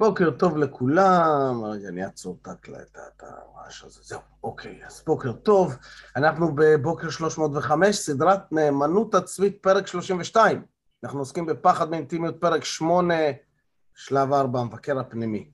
בוקר 0.00 0.30
טוב 0.30 0.56
לכולם, 0.56 1.64
רגע, 1.64 1.88
אני 1.88 2.04
אעצור 2.04 2.38
את 2.42 3.22
הרעש 3.22 3.84
הזה, 3.84 4.00
זהו, 4.02 4.20
אוקיי, 4.44 4.80
אז 4.86 5.02
בוקר 5.06 5.32
טוב, 5.32 5.76
אנחנו 6.16 6.54
בבוקר 6.54 7.10
305, 7.10 7.96
סדרת 7.96 8.52
נאמנות 8.52 9.14
עצמית, 9.14 9.58
פרק 9.62 9.86
32. 9.86 10.62
אנחנו 11.04 11.18
עוסקים 11.18 11.46
בפחד 11.46 11.90
מאינטימיות, 11.90 12.40
פרק 12.40 12.64
8, 12.64 13.14
שלב 13.94 14.32
4, 14.32 14.60
המבקר 14.60 14.98
הפנימי. 14.98 15.50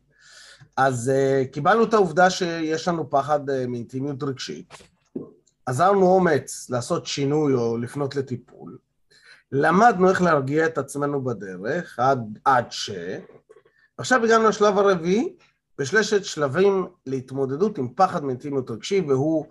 אז 0.76 1.12
uh, 1.14 1.52
קיבלנו 1.52 1.84
את 1.84 1.94
העובדה 1.94 2.30
שיש 2.30 2.88
לנו 2.88 3.10
פחד 3.10 3.50
uh, 3.50 3.52
מאינטימיות 3.68 4.22
רגשית, 4.22 4.74
עזרנו 5.66 6.06
אומץ 6.06 6.70
לעשות 6.70 7.06
שינוי 7.06 7.54
או 7.54 7.78
לפנות 7.78 8.16
לטיפול, 8.16 8.78
למדנו 9.52 10.10
איך 10.10 10.22
להרגיע 10.22 10.66
את 10.66 10.78
עצמנו 10.78 11.24
בדרך, 11.24 11.98
עד, 11.98 12.38
עד 12.44 12.66
ש... 12.70 12.90
עכשיו 13.98 14.24
הגענו 14.24 14.48
לשלב 14.48 14.78
הרביעי, 14.78 15.36
בשלשת 15.78 16.24
שלבים 16.24 16.86
להתמודדות 17.06 17.78
עם 17.78 17.88
פחד 17.94 18.24
מאינטימיות 18.24 18.70
רגשי, 18.70 19.00
והוא 19.00 19.46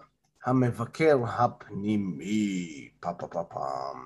המבקר 0.45 1.17
הפנימי. 1.27 2.89
פה 2.99 3.13
פה 3.13 3.27
פה 3.27 3.43
פעם. 3.43 4.03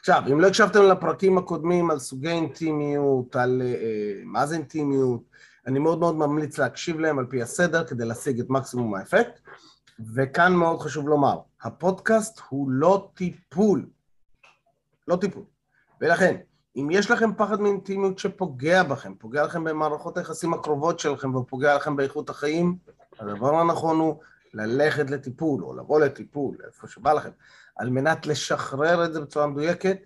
עכשיו, 0.00 0.22
אם 0.32 0.40
לא 0.40 0.46
הקשבתם 0.46 0.82
לפרקים 0.82 1.38
הקודמים 1.38 1.90
על 1.90 1.98
סוגי 1.98 2.28
אינטימיות, 2.28 3.36
על 3.36 3.62
uh, 3.64 4.24
מה 4.24 4.46
זה 4.46 4.54
אינטימיות, 4.54 5.22
אני 5.66 5.78
מאוד 5.78 5.98
מאוד 5.98 6.16
ממליץ 6.16 6.58
להקשיב 6.58 7.00
להם 7.00 7.18
על 7.18 7.26
פי 7.26 7.42
הסדר 7.42 7.84
כדי 7.84 8.04
להשיג 8.04 8.40
את 8.40 8.50
מקסימום 8.50 8.94
האפקט. 8.94 9.40
וכאן 10.14 10.52
מאוד 10.52 10.80
חשוב 10.80 11.08
לומר, 11.08 11.38
הפודקאסט 11.62 12.40
הוא 12.48 12.70
לא 12.70 13.10
טיפול. 13.14 13.86
לא 15.08 15.16
טיפול. 15.16 15.42
ולכן, 16.00 16.36
אם 16.76 16.88
יש 16.90 17.10
לכם 17.10 17.34
פחד 17.34 17.60
מאינטימיות 17.60 18.18
שפוגע 18.18 18.82
בכם, 18.82 19.14
פוגע 19.14 19.44
לכם 19.44 19.64
במערכות 19.64 20.18
היחסים 20.18 20.54
הקרובות 20.54 20.98
שלכם 20.98 21.34
ופוגע 21.34 21.76
לכם 21.76 21.96
באיכות 21.96 22.30
החיים, 22.30 22.76
הדבר 23.18 23.54
הנכון 23.54 23.98
הוא 23.98 24.20
ללכת 24.54 25.10
לטיפול 25.10 25.64
או 25.64 25.76
לבוא 25.76 26.00
לטיפול, 26.00 26.56
איפה 26.66 26.86
שבא 26.86 27.12
לכם, 27.12 27.30
על 27.76 27.90
מנת 27.90 28.26
לשחרר 28.26 29.04
את 29.04 29.12
זה 29.12 29.20
בצורה 29.20 29.46
מדויקת, 29.46 29.98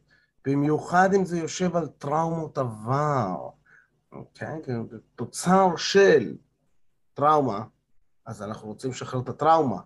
במיוחד 0.47 1.15
אם 1.15 1.25
זה 1.25 1.39
יושב 1.39 1.77
על 1.77 1.87
טראומות 1.87 2.59
עבר, 2.59 3.49
אוקיי? 4.13 4.63
כן, 4.65 4.81
תוצר 5.15 5.77
של 5.77 6.37
טראומה, 7.15 7.65
אז 8.27 8.43
אנחנו 8.43 8.69
רוצים 8.69 8.91
לשחרר 8.91 9.21
את 9.21 9.29
הטראומה, 9.29 9.81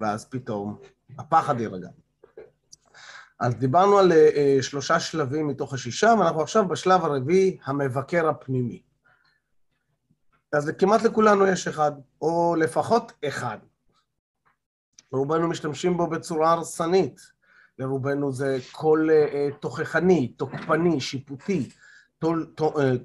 ואז 0.00 0.24
פתאום 0.24 0.78
הפחד 1.18 1.60
יירגע. 1.60 1.88
אז 3.44 3.54
דיברנו 3.54 3.98
על 3.98 4.12
uh, 4.12 4.62
שלושה 4.62 5.00
שלבים 5.00 5.46
מתוך 5.46 5.74
השישה, 5.74 6.14
ואנחנו 6.18 6.40
עכשיו 6.40 6.68
בשלב 6.68 7.04
הרביעי, 7.04 7.58
המבקר 7.64 8.28
הפנימי. 8.28 8.82
אז 10.52 10.70
כמעט 10.78 11.02
לכולנו 11.02 11.46
יש 11.46 11.68
אחד, 11.68 11.92
או 12.20 12.54
לפחות 12.58 13.12
אחד. 13.28 13.58
רובנו 15.12 15.48
משתמשים 15.48 15.96
בו 15.96 16.06
בצורה 16.06 16.52
הרסנית. 16.52 17.20
לרובנו 17.78 18.32
זה 18.32 18.58
קול 18.72 19.10
uh, 19.10 19.54
תוכחני, 19.60 20.28
תוקפני, 20.28 21.00
שיפוטי, 21.00 21.70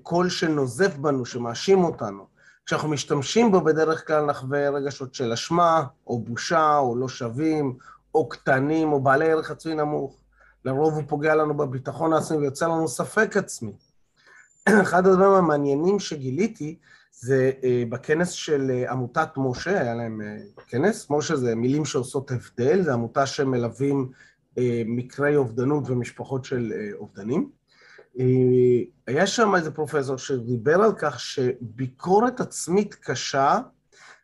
קול 0.04 0.30
שנוזף 0.30 0.96
בנו, 0.96 1.26
שמאשים 1.26 1.84
אותנו. 1.84 2.28
כשאנחנו 2.66 2.90
משתמשים 2.90 3.52
בו 3.52 3.62
בדרך 3.62 4.08
כלל 4.08 4.26
נחווה 4.26 4.70
רגשות 4.70 5.14
של 5.14 5.32
אשמה, 5.32 5.84
או 6.08 6.20
בושה, 6.20 6.78
או 6.78 6.96
לא 6.96 7.10
שווים, 7.10 7.78
או 8.16 8.30
קטנים, 8.30 8.92
או 8.92 9.00
בעלי 9.00 9.32
ערך 9.32 9.52
עצמי 9.52 9.76
נמוך. 9.76 10.19
לרוב 10.70 10.94
הוא 10.94 11.04
פוגע 11.08 11.36
לנו 11.36 11.58
בביטחון 11.58 12.14
העצמי 12.14 12.38
ויוצר 12.38 12.68
לנו 12.68 12.88
ספק 12.88 13.38
עצמי. 13.38 13.72
אחד 14.82 15.08
הדברים 15.08 15.32
המעניינים 15.32 16.00
שגיליתי 16.00 16.80
זה 17.12 17.52
אה, 17.64 17.84
בכנס 17.90 18.30
של 18.30 18.72
אה, 18.72 18.92
עמותת 18.92 19.30
משה, 19.38 19.82
היה 19.82 19.96
להם 19.96 20.22
אה, 20.22 20.38
כנס, 20.68 21.10
משה 21.10 21.36
זה 21.36 21.56
מילים 21.56 21.86
שעושות 21.86 22.32
הבדל, 22.32 22.82
זו 22.82 22.92
עמותה 22.92 23.26
שמלווים 23.26 24.12
מקרי 24.86 25.36
אובדנות 25.36 25.90
ומשפחות 25.90 26.46
של 26.46 26.74
אובדנים. 26.94 27.50
היה 29.08 29.28
שם 29.28 29.56
איזה 29.56 29.72
פרופסור 29.72 30.18
שדיבר 30.18 30.76
על 30.76 30.92
כך 30.98 31.20
שביקורת 31.20 32.40
עצמית 32.40 32.96
קשה 32.96 33.60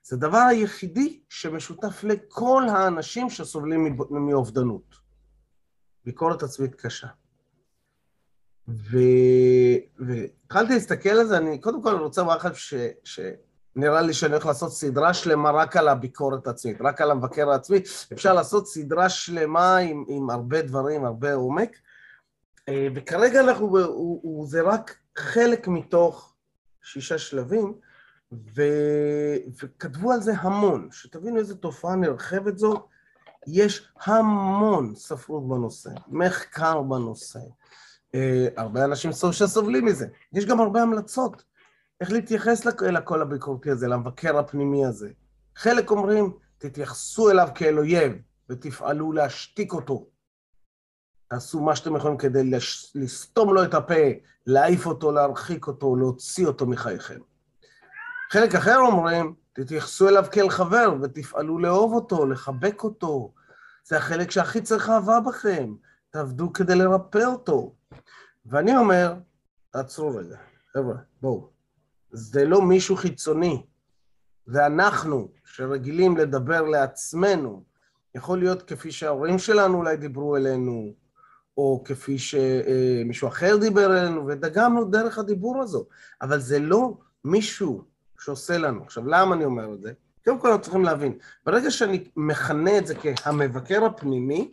זה 0.03 0.15
הדבר 0.15 0.37
היחידי 0.37 1.19
שמשותף 1.29 2.03
לכל 2.03 2.63
האנשים 2.69 3.29
שסובלים 3.29 3.97
מאובדנות. 4.09 5.04
ביקורת 6.05 6.43
עצמית 6.43 6.75
קשה. 6.75 7.07
והתחלתי 9.99 10.73
להסתכל 10.73 11.09
על 11.09 11.27
זה, 11.27 11.37
אני 11.37 11.61
קודם 11.61 11.83
כל 11.83 11.95
רוצה 11.95 12.21
לומר 12.21 12.35
לכם 12.35 12.49
שנראה 13.03 14.01
לי 14.01 14.13
שאני 14.13 14.33
הולך 14.33 14.45
לעשות 14.45 14.71
סדרה 14.71 15.13
שלמה 15.13 15.51
רק 15.51 15.77
על 15.77 15.87
הביקורת 15.87 16.47
העצמית, 16.47 16.81
רק 16.81 17.01
על 17.01 17.11
המבקר 17.11 17.49
העצמי. 17.49 17.77
אפשר 18.13 18.33
לעשות 18.33 18.67
סדרה 18.67 19.09
שלמה 19.09 19.77
עם, 19.77 20.05
עם 20.07 20.29
הרבה 20.29 20.61
דברים, 20.61 21.05
הרבה 21.05 21.33
עומק. 21.33 21.77
אה, 22.69 22.87
וכרגע 22.95 23.41
אנחנו, 23.41 23.67
הוא, 23.67 24.19
הוא, 24.23 24.47
זה 24.47 24.61
רק 24.61 24.97
חלק 25.17 25.67
מתוך 25.67 26.35
שישה 26.83 27.17
שלבים, 27.17 27.73
ו, 28.31 28.61
וכתבו 29.63 30.11
על 30.11 30.21
זה 30.21 30.33
המון, 30.37 30.87
שתבינו 30.91 31.37
איזה 31.37 31.55
תופעה 31.55 31.95
נרחבת 31.95 32.57
זו. 32.57 32.87
יש 33.47 33.89
המון 34.01 34.95
ספרות 34.95 35.49
בנושא, 35.49 35.89
מחקר 36.07 36.81
בנושא. 36.81 37.39
אה, 38.15 38.47
הרבה 38.57 38.85
אנשים 38.85 39.11
שסובלים 39.31 39.85
מזה. 39.85 40.07
יש 40.33 40.45
גם 40.45 40.59
הרבה 40.59 40.81
המלצות 40.81 41.43
איך 42.01 42.11
להתייחס 42.11 42.65
לקול 42.65 43.21
הביקורתי 43.21 43.71
הזה, 43.71 43.87
למבקר 43.87 44.37
הפנימי 44.37 44.85
הזה. 44.85 45.09
חלק 45.55 45.91
אומרים, 45.91 46.33
תתייחסו 46.57 47.29
אליו 47.29 47.47
כאל 47.55 47.79
אויב 47.79 48.13
ותפעלו 48.49 49.11
להשתיק 49.11 49.73
אותו. 49.73 50.07
תעשו 51.27 51.61
מה 51.61 51.75
שאתם 51.75 51.95
יכולים 51.95 52.17
כדי 52.17 52.51
לסתום 52.95 53.53
לו 53.53 53.63
את 53.63 53.73
הפה, 53.73 54.03
להעיף 54.45 54.85
אותו, 54.85 55.11
להרחיק 55.11 55.67
אותו, 55.67 55.95
להוציא 55.95 56.47
אותו 56.47 56.65
מחייכם. 56.65 57.19
חלק 58.31 58.55
אחר 58.55 58.77
אומרים, 58.77 59.35
תתייחסו 59.55 60.09
אליו 60.09 60.25
כאל 60.31 60.49
חבר 60.49 60.95
ותפעלו 61.01 61.59
לאהוב 61.59 61.93
אותו, 61.93 62.25
לחבק 62.25 62.83
אותו. 62.83 63.33
זה 63.87 63.97
החלק 63.97 64.31
שהכי 64.31 64.61
צריך 64.61 64.89
אהבה 64.89 65.19
בכם. 65.19 65.73
תעבדו 66.09 66.53
כדי 66.53 66.75
לרפא 66.75 67.25
אותו. 67.25 67.75
ואני 68.45 68.77
אומר, 68.77 69.13
תעצרו 69.71 70.15
רגע, 70.15 70.37
חבר'ה, 70.73 70.95
בואו. 71.21 71.49
זה 72.11 72.45
לא 72.45 72.61
מישהו 72.61 72.95
חיצוני, 72.95 73.65
זה 74.45 74.65
אנחנו 74.65 75.27
שרגילים 75.45 76.17
לדבר 76.17 76.61
לעצמנו. 76.61 77.63
יכול 78.15 78.39
להיות 78.39 78.61
כפי 78.61 78.91
שההורים 78.91 79.39
שלנו 79.39 79.77
אולי 79.77 79.97
דיברו 79.97 80.37
אלינו, 80.37 80.93
או 81.57 81.83
כפי 81.85 82.17
שמישהו 82.17 83.27
אחר 83.27 83.57
דיבר 83.57 83.97
אלינו, 83.99 84.27
ודגמנו 84.27 84.85
דרך 84.85 85.17
הדיבור 85.17 85.61
הזו. 85.61 85.85
אבל 86.21 86.39
זה 86.39 86.59
לא 86.59 86.97
מישהו 87.23 87.94
שעושה 88.25 88.57
לנו. 88.57 88.83
עכשיו, 88.83 89.07
למה 89.07 89.35
אני 89.35 89.45
אומר 89.45 89.73
את 89.73 89.81
זה? 89.81 89.93
קודם 90.25 90.39
כל 90.39 90.47
אנחנו 90.47 90.61
צריכים 90.61 90.83
להבין, 90.83 91.17
ברגע 91.45 91.71
שאני 91.71 92.03
מכנה 92.15 92.77
את 92.77 92.87
זה 92.87 92.95
כהמבקר 92.95 93.85
הפנימי, 93.85 94.51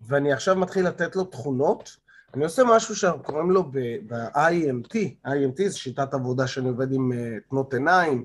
ואני 0.00 0.32
עכשיו 0.32 0.56
מתחיל 0.56 0.86
לתת 0.86 1.16
לו 1.16 1.24
תכונות, 1.24 1.96
אני 2.34 2.44
עושה 2.44 2.62
משהו 2.64 2.96
שאנחנו 2.96 3.22
קוראים 3.22 3.50
לו 3.50 3.70
ב-IMT, 4.06 4.94
IMT 5.26 5.68
זה 5.68 5.76
שיטת 5.76 6.14
עבודה 6.14 6.46
שאני 6.46 6.68
עובד 6.68 6.92
עם 6.92 7.12
אה, 7.12 7.36
תנות 7.50 7.74
עיניים, 7.74 8.24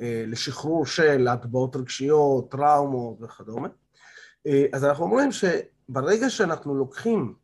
אה, 0.00 0.24
לשחרור 0.26 0.86
של 0.86 1.28
הטבעות 1.28 1.76
רגשיות, 1.76 2.50
טראומות 2.50 3.16
וכדומה. 3.20 3.68
אה, 4.46 4.66
אז 4.72 4.84
אנחנו 4.84 5.04
אומרים 5.04 5.30
שברגע 5.32 6.30
שאנחנו 6.30 6.74
לוקחים 6.74 7.34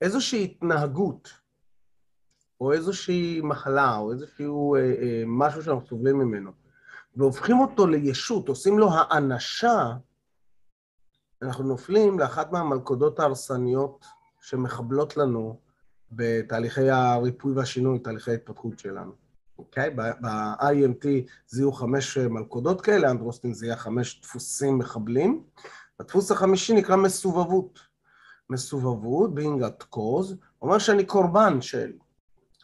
איזושהי 0.00 0.44
התנהגות, 0.44 1.28
או 2.60 2.72
איזושהי 2.72 3.40
מחלה, 3.44 3.96
או 3.96 4.12
איזשהו 4.12 4.76
משהו 5.26 5.62
שאנחנו 5.62 5.86
סובלים 5.86 6.18
ממנו, 6.18 6.50
והופכים 7.16 7.60
אותו 7.60 7.86
לישות, 7.86 8.48
עושים 8.48 8.78
לו 8.78 8.88
האנשה, 8.92 9.92
אנחנו 11.42 11.64
נופלים 11.64 12.18
לאחת 12.18 12.52
מהמלכודות 12.52 13.20
ההרסניות 13.20 14.04
שמחבלות 14.40 15.16
לנו 15.16 15.60
בתהליכי 16.12 16.90
הריפוי 16.90 17.52
והשינוי, 17.52 17.98
תהליכי 17.98 18.30
ההתפתחות 18.30 18.78
שלנו. 18.78 19.12
אוקיי? 19.58 19.90
ב-IMT 19.90 21.06
זיהו 21.48 21.72
חמש 21.72 22.18
מלכודות 22.18 22.80
כאלה, 22.80 23.10
אנדרוסטין 23.10 23.54
זיהה 23.54 23.76
חמש 23.76 24.20
דפוסים 24.22 24.78
מחבלים. 24.78 25.42
הדפוס 26.00 26.30
החמישי 26.30 26.74
נקרא 26.74 26.96
מסובבות. 26.96 27.78
מסובבות, 28.50 29.30
being 29.30 29.62
at 29.62 29.84
cause, 29.94 30.34
אומר 30.62 30.78
שאני 30.78 31.04
קורבן 31.04 31.60
של. 31.60 31.92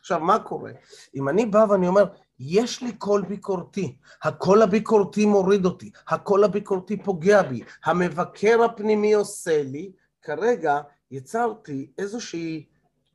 עכשיו, 0.07 0.21
מה 0.21 0.39
קורה? 0.39 0.71
אם 1.15 1.29
אני 1.29 1.47
בא 1.47 1.67
ואני 1.71 1.89
אומר, 1.89 2.05
יש 2.39 2.83
לי 2.83 2.93
קול 2.93 3.23
ביקורתי, 3.23 3.97
הקול 4.23 4.63
הביקורתי 4.63 5.27
מוריד 5.27 5.65
אותי, 5.65 5.91
הקול 6.09 6.45
הביקורתי 6.45 7.03
פוגע 7.03 7.43
בי, 7.43 7.63
המבקר 7.85 8.65
הפנימי 8.65 9.13
עושה 9.15 9.63
לי, 9.63 9.93
כרגע 10.23 10.81
יצרתי 11.11 11.91
איזושהי 11.99 12.67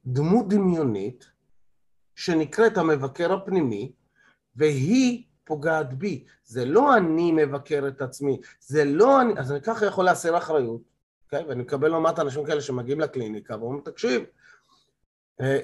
דמות 0.06 0.48
דמיונית 0.48 1.26
שנקראת 2.16 2.78
המבקר 2.78 3.34
הפנימי, 3.34 3.92
והיא 4.56 5.24
פוגעת 5.44 5.94
בי. 5.94 6.26
זה 6.46 6.66
לא 6.66 6.98
אני 6.98 7.32
מבקר 7.32 7.88
את 7.88 8.02
עצמי, 8.02 8.40
זה 8.60 8.86
לא 8.86 9.22
אני... 9.22 9.34
אז 9.38 9.52
אני 9.52 9.62
ככה 9.62 9.86
יכול 9.86 10.06
להסיר 10.06 10.38
אחריות, 10.38 10.82
אוקיי? 11.26 11.44
ואני 11.46 11.62
מקבל 11.62 11.92
לא 11.92 12.20
אנשים 12.20 12.46
כאלה 12.46 12.62
שמגיעים 12.62 13.00
לקליניקה 13.00 13.58
ואומרים, 13.58 13.82
תקשיב, 13.82 14.24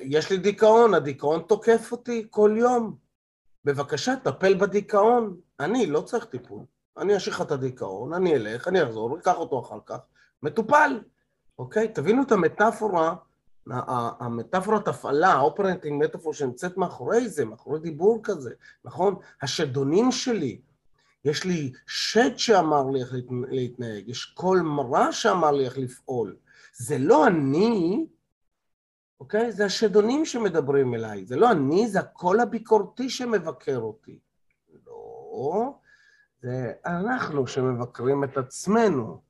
יש 0.01 0.29
לי 0.29 0.37
דיכאון, 0.37 0.93
הדיכאון 0.93 1.41
תוקף 1.47 1.91
אותי 1.91 2.27
כל 2.29 2.55
יום. 2.57 2.95
בבקשה, 3.65 4.15
טפל 4.23 4.53
בדיכאון. 4.53 5.37
אני 5.59 5.85
לא 5.85 6.01
צריך 6.01 6.25
טיפול. 6.25 6.63
אני 6.97 7.17
אשאיר 7.17 7.35
לך 7.35 7.41
את 7.41 7.51
הדיכאון, 7.51 8.13
אני 8.13 8.35
אלך, 8.35 8.67
אני 8.67 8.83
אחזור, 8.83 9.17
אקח 9.17 9.37
אותו 9.37 9.59
אחר 9.59 9.79
כך, 9.85 9.97
מטופל, 10.43 11.01
אוקיי? 11.59 11.87
תבינו 11.87 12.23
את 12.23 12.31
המטאפורה, 12.31 13.15
המטאפורת 14.19 14.87
הפעלה, 14.87 15.33
ה 15.33 15.40
operating 15.40 16.03
metaphor 16.03 16.33
שנמצאת 16.33 16.77
מאחורי 16.77 17.29
זה, 17.29 17.45
מאחורי 17.45 17.79
דיבור 17.79 18.19
כזה, 18.23 18.51
נכון? 18.85 19.15
השדונים 19.41 20.11
שלי, 20.11 20.61
יש 21.25 21.43
לי 21.43 21.71
שד 21.87 22.37
שאמר 22.37 22.89
לי 22.89 23.01
איך 23.01 23.13
להתנהג, 23.49 24.09
יש 24.09 24.25
קול 24.25 24.61
מרע 24.61 25.11
שאמר 25.11 25.51
לי 25.51 25.65
איך 25.65 25.77
לפעול. 25.77 26.35
זה 26.73 26.97
לא 26.97 27.27
אני, 27.27 28.05
אוקיי? 29.19 29.51
זה 29.51 29.65
השדונים 29.65 30.25
שמדברים 30.25 30.93
אליי, 30.93 31.25
זה 31.25 31.35
לא 31.35 31.51
אני, 31.51 31.87
זה 31.87 31.99
הקול 31.99 32.39
הביקורתי 32.39 33.09
שמבקר 33.09 33.77
אותי. 33.77 34.19
לא, 34.85 35.73
זה 36.41 36.73
אנחנו 36.85 37.47
שמבקרים 37.47 38.23
את 38.23 38.37
עצמנו, 38.37 39.21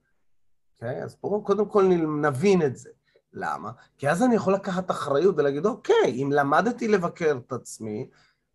אוקיי? 0.74 1.04
אז 1.04 1.18
בואו 1.22 1.44
קודם 1.44 1.70
כל 1.70 1.84
נבין 2.22 2.62
את 2.62 2.78
זה. 2.78 2.90
למה? 3.34 3.72
כי 3.98 4.10
אז 4.10 4.24
אני 4.24 4.36
יכול 4.36 4.54
לקחת 4.54 4.92
אחריות 4.92 5.36
ולהגיד, 5.38 5.66
אוקיי, 5.66 6.24
אם 6.24 6.30
למדתי 6.32 6.88
לבקר 6.88 7.38
את 7.46 7.52
עצמי, 7.52 8.10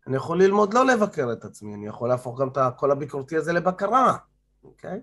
אני 0.06 0.16
יכול 0.16 0.42
ללמוד 0.42 0.74
לא 0.74 0.86
לבקר 0.86 1.32
את 1.32 1.44
עצמי, 1.44 1.74
אני 1.74 1.86
יכול 1.86 2.08
להפוך 2.08 2.40
גם 2.40 2.48
את 2.48 2.56
הקול 2.56 2.90
הביקורתי 2.90 3.36
הזה 3.36 3.52
לבקרה, 3.52 4.16
אוקיי? 4.64 5.00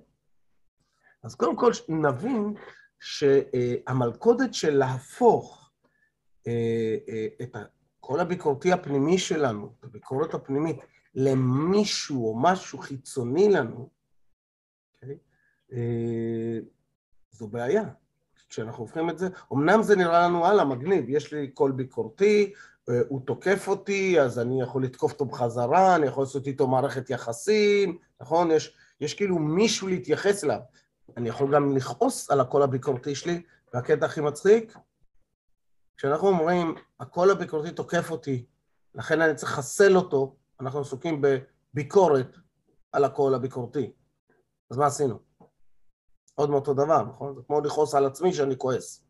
אז 1.24 1.36
קודם 1.36 1.56
כל 1.56 1.72
נבין 1.90 2.54
שהמלכודת 3.00 4.54
של 4.54 4.78
להפוך 4.78 5.59
את 7.42 7.56
הקול 7.56 8.20
הביקורתי 8.20 8.72
הפנימי 8.72 9.18
שלנו, 9.18 9.74
את 9.80 9.84
הביקורת 9.84 10.34
הפנימית, 10.34 10.78
למישהו 11.16 12.28
או 12.28 12.40
משהו 12.40 12.80
חיצוני 12.80 13.50
לנו, 13.50 13.90
אוקיי? 14.96 15.18
אה, 15.74 16.60
זו 17.32 17.48
בעיה. 17.48 17.84
כשאנחנו 18.50 18.84
הופכים 18.84 19.10
את 19.10 19.18
זה, 19.18 19.28
אמנם 19.54 19.84
זה 19.84 19.96
נראה 19.96 20.28
לנו, 20.28 20.46
הלאה, 20.46 20.66
מגניב, 20.66 21.10
יש 21.10 21.34
לי 21.34 21.48
קול 21.48 21.72
ביקורתי, 21.72 22.54
אה, 22.90 23.02
הוא 23.08 23.22
תוקף 23.26 23.68
אותי, 23.68 24.22
אז 24.22 24.40
אני 24.40 24.62
יכול 24.62 24.84
לתקוף 24.84 25.12
אותו 25.12 25.26
בחזרה, 25.26 25.96
אני 25.96 26.08
יכול 26.08 26.24
לעשות 26.24 26.48
איתו 26.48 26.68
מערכת 26.68 27.10
יחסים, 27.10 27.98
נכון? 28.22 28.52
יש, 28.52 28.78
יש 29.02 29.14
כאילו 29.14 29.40
מישהו 29.40 29.88
להתייחס 29.88 30.44
אליו. 30.44 30.60
אני 31.18 31.30
יכול 31.30 31.56
גם 31.56 31.76
לכעוס 31.76 32.32
על 32.32 32.40
הקול 32.40 32.64
הביקורתי 32.64 33.16
שלי, 33.16 33.42
והקטע 33.74 34.06
הכי 34.06 34.22
מצחיק, 34.22 34.78
כשאנחנו 36.00 36.28
אומרים, 36.28 36.76
הקול 37.00 37.32
הביקורתי 37.32 37.72
תוקף 37.72 38.12
אותי, 38.12 38.46
לכן 38.96 39.22
אני 39.22 39.36
צריך 39.36 39.52
לחסל 39.52 39.96
אותו, 39.96 40.36
אנחנו 40.60 40.80
עסוקים 40.80 41.22
בביקורת 41.22 42.38
על 42.92 43.04
הקול 43.04 43.36
הביקורתי. 43.36 43.94
אז 44.72 44.78
מה 44.78 44.86
עשינו? 44.86 45.20
עוד 46.36 46.50
מאותו 46.50 46.74
דבר, 46.74 47.04
נכון? 47.04 47.36
זה 47.36 47.42
כמו 47.48 47.62
לכעוס 47.62 47.96
על 47.96 48.06
עצמי 48.06 48.34
שאני 48.34 48.58
כועס. 48.58 49.06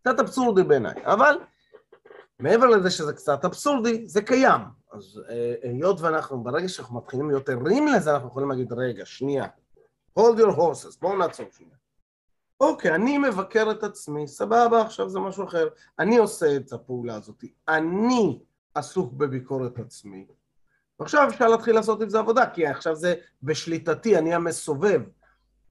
קצת 0.00 0.20
אבסורדי 0.20 0.62
בעיניי, 0.62 0.94
אבל 1.04 1.38
מעבר 2.38 2.66
לזה 2.66 2.90
שזה 2.90 3.12
קצת 3.12 3.44
אבסורדי, 3.44 4.06
זה 4.06 4.22
קיים. 4.22 4.60
אז 4.92 5.20
אה, 5.30 5.54
היות 5.62 6.00
ואנחנו, 6.00 6.42
ברגע 6.42 6.68
שאנחנו 6.68 6.96
מתחילים 6.98 7.30
להיות 7.30 7.48
ערים 7.48 7.88
לזה, 7.88 8.14
אנחנו 8.14 8.28
יכולים 8.28 8.50
להגיד, 8.50 8.72
רגע, 8.72 9.06
שנייה, 9.06 9.46
hold 10.18 10.38
your 10.38 10.56
horses, 10.56 10.98
בואו 11.00 11.16
נעצור 11.16 11.46
שנייה. 11.52 11.76
אוקיי, 12.64 12.94
אני 12.94 13.18
מבקר 13.18 13.70
את 13.70 13.82
עצמי, 13.82 14.28
סבבה, 14.28 14.82
עכשיו 14.82 15.08
זה 15.08 15.20
משהו 15.20 15.44
אחר. 15.44 15.68
אני 15.98 16.16
עושה 16.16 16.56
את 16.56 16.72
הפעולה 16.72 17.14
הזאת. 17.14 17.44
אני 17.68 18.38
עסוק 18.74 19.12
בביקורת 19.12 19.78
עצמי. 19.78 20.26
ועכשיו 21.00 21.28
אפשר 21.28 21.48
להתחיל 21.48 21.74
לעשות 21.74 22.02
עם 22.02 22.08
זה 22.08 22.18
עבודה, 22.18 22.50
כי 22.50 22.66
עכשיו 22.66 22.96
זה 22.96 23.14
בשליטתי, 23.42 24.18
אני 24.18 24.34
המסובב. 24.34 25.00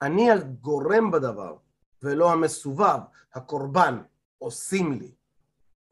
אני 0.02 0.30
הגורם 0.30 1.10
בדבר, 1.10 1.56
ולא 2.02 2.32
המסובב, 2.32 2.98
הקורבן, 3.34 3.98
עושים 4.38 4.92
לי. 4.92 5.14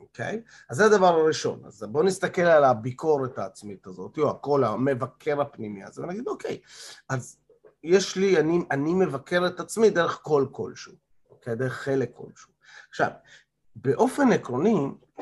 אוקיי? 0.00 0.42
אז 0.70 0.76
זה 0.76 0.84
הדבר 0.84 1.06
הראשון. 1.06 1.62
אז 1.64 1.82
בואו 1.82 2.04
נסתכל 2.04 2.42
על 2.42 2.64
הביקורת 2.64 3.38
העצמית 3.38 3.86
הזאת, 3.86 4.18
או 4.18 4.30
הכל 4.30 4.64
המבקר 4.64 5.40
הפנימי 5.40 5.84
הזה, 5.84 6.02
ונגיד, 6.02 6.28
אוקיי, 6.28 6.60
אז 7.08 7.36
יש 7.84 8.16
לי, 8.16 8.40
אני, 8.40 8.64
אני 8.70 8.94
מבקר 8.94 9.46
את 9.46 9.60
עצמי 9.60 9.90
דרך 9.90 10.18
קול 10.18 10.48
כלשהו, 10.52 10.92
אוקיי? 11.30 11.56
דרך 11.56 11.72
חלק 11.72 12.10
כלשהו. 12.14 12.52
עכשיו, 12.88 13.10
באופן 13.76 14.32
עקרוני, 14.32 14.76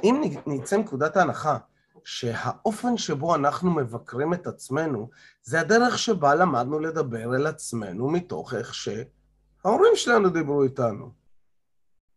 אם 0.05 0.23
נצא 0.47 0.77
מנקודת 0.77 1.17
ההנחה 1.17 1.59
שהאופן 2.05 2.97
שבו 2.97 3.35
אנחנו 3.35 3.71
מבקרים 3.71 4.35
את 4.35 4.47
עצמנו, 4.47 5.11
זה 5.43 5.61
הדרך 5.61 5.99
שבה 5.99 6.35
למדנו 6.35 6.79
לדבר 6.79 7.37
אל 7.37 7.47
עצמנו 7.47 8.11
מתוך 8.11 8.55
איך 8.55 8.75
שההורים 8.75 9.93
שלנו 9.95 10.31
דיברו 10.31 10.63
איתנו. 10.63 11.11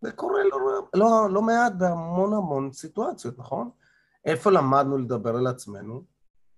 זה 0.01 0.11
קורה 0.11 0.43
לא, 0.43 0.87
לא, 0.93 1.27
לא 1.29 1.41
מעט 1.41 1.73
בהמון 1.77 2.33
המון 2.33 2.71
סיטואציות, 2.73 3.39
נכון? 3.39 3.69
איפה 4.25 4.51
למדנו 4.51 4.97
לדבר 4.97 5.39
אל 5.39 5.47
עצמנו? 5.47 6.03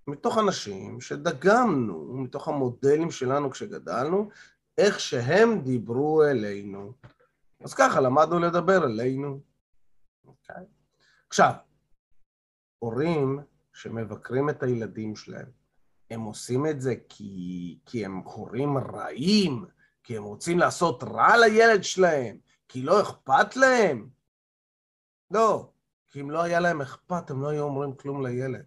מתוך 0.07 0.37
אנשים 0.37 1.01
שדגמנו, 1.01 2.13
מתוך 2.13 2.47
המודלים 2.47 3.11
שלנו 3.11 3.51
כשגדלנו, 3.51 4.29
איך 4.77 4.99
שהם 4.99 5.61
דיברו 5.61 6.23
אלינו. 6.23 6.93
אז 7.63 7.73
ככה 7.73 8.01
למדנו 8.01 8.39
לדבר 8.39 8.85
אלינו. 8.85 9.39
Okay. 9.39 10.27
אוקיי? 10.27 10.65
עכשיו, 11.27 11.53
הורים 12.79 13.39
שמבקרים 13.73 14.49
את 14.49 14.63
הילדים 14.63 15.15
שלהם, 15.15 15.51
הם 16.11 16.21
עושים 16.21 16.65
את 16.65 16.81
זה 16.81 16.95
כי, 17.09 17.79
כי 17.85 18.05
הם 18.05 18.17
הורים 18.17 18.77
רעים, 18.77 19.65
כי 20.03 20.17
הם 20.17 20.23
רוצים 20.23 20.59
לעשות 20.59 21.03
רע 21.03 21.37
לילד 21.37 21.83
שלהם, 21.83 22.37
כי 22.67 22.81
לא 22.81 23.01
אכפת 23.01 23.55
להם? 23.55 24.09
לא, 25.31 25.71
כי 26.07 26.21
אם 26.21 26.31
לא 26.31 26.43
היה 26.43 26.59
להם 26.59 26.81
אכפת, 26.81 27.29
הם 27.29 27.41
לא 27.41 27.49
היו 27.49 27.63
אומרים 27.63 27.95
כלום 27.95 28.25
לילד. 28.25 28.65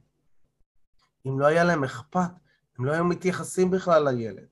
אם 1.28 1.40
לא 1.40 1.47
היה 1.47 1.64
להם 1.64 1.85
אכפת, 1.85 2.30
הם 2.78 2.85
לא 2.85 2.92
היו 2.92 3.04
מתייחסים 3.04 3.70
בכלל 3.70 4.08
לילד. 4.08 4.47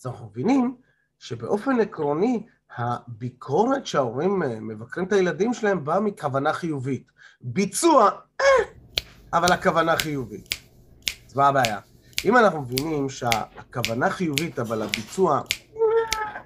אז 0.00 0.06
אנחנו 0.06 0.26
מבינים 0.26 0.76
שבאופן 1.18 1.80
עקרוני, 1.80 2.46
הביקורת 2.76 3.86
שההורים 3.86 4.42
אה, 4.42 4.60
מבקרים 4.60 5.06
את 5.06 5.12
הילדים 5.12 5.54
שלהם 5.54 5.84
באה 5.84 6.00
מכוונה 6.00 6.52
חיובית. 6.52 7.06
ביצוע, 7.40 8.10
אה, 8.40 8.46
אבל 9.32 9.52
הכוונה 9.52 9.96
חיובית. 9.96 10.54
אז 11.26 11.36
מה 11.36 11.48
הבעיה? 11.48 11.80
אם 12.24 12.36
אנחנו 12.36 12.62
מבינים 12.62 13.08
שהכוונה 13.08 14.10
חיובית, 14.10 14.58
אבל 14.58 14.82
הביצוע 14.82 15.40
אה, 15.40 16.40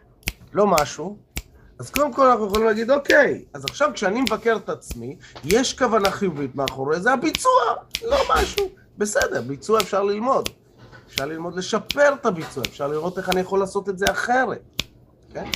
לא 0.53 0.67
משהו, 0.67 1.19
אז 1.79 1.91
קודם 1.91 2.13
כל 2.13 2.27
אנחנו 2.27 2.47
יכולים 2.47 2.67
להגיד, 2.67 2.91
אוקיי, 2.91 3.45
אז 3.55 3.65
עכשיו 3.65 3.91
כשאני 3.95 4.21
מבקר 4.21 4.57
את 4.57 4.69
עצמי, 4.69 5.17
יש 5.45 5.79
כוונה 5.79 6.11
חיובית 6.11 6.55
מאחורי 6.55 7.01
זה, 7.01 7.13
הביצוע, 7.13 7.53
לא 8.05 8.17
משהו. 8.37 8.69
בסדר, 8.99 9.43
ביצוע 9.43 9.81
אפשר 9.81 10.03
ללמוד. 10.03 10.49
אפשר 11.07 11.27
ללמוד 11.27 11.57
לשפר 11.57 12.15
את 12.21 12.27
הביצוע, 12.27 12.63
אפשר 12.67 12.89
לראות 12.89 13.19
איך 13.19 13.29
אני 13.29 13.41
יכול 13.41 13.61
לעשות 13.61 13.89
את 13.89 13.99
זה 13.99 14.07
אחרת, 14.11 14.83
כן? 15.33 15.51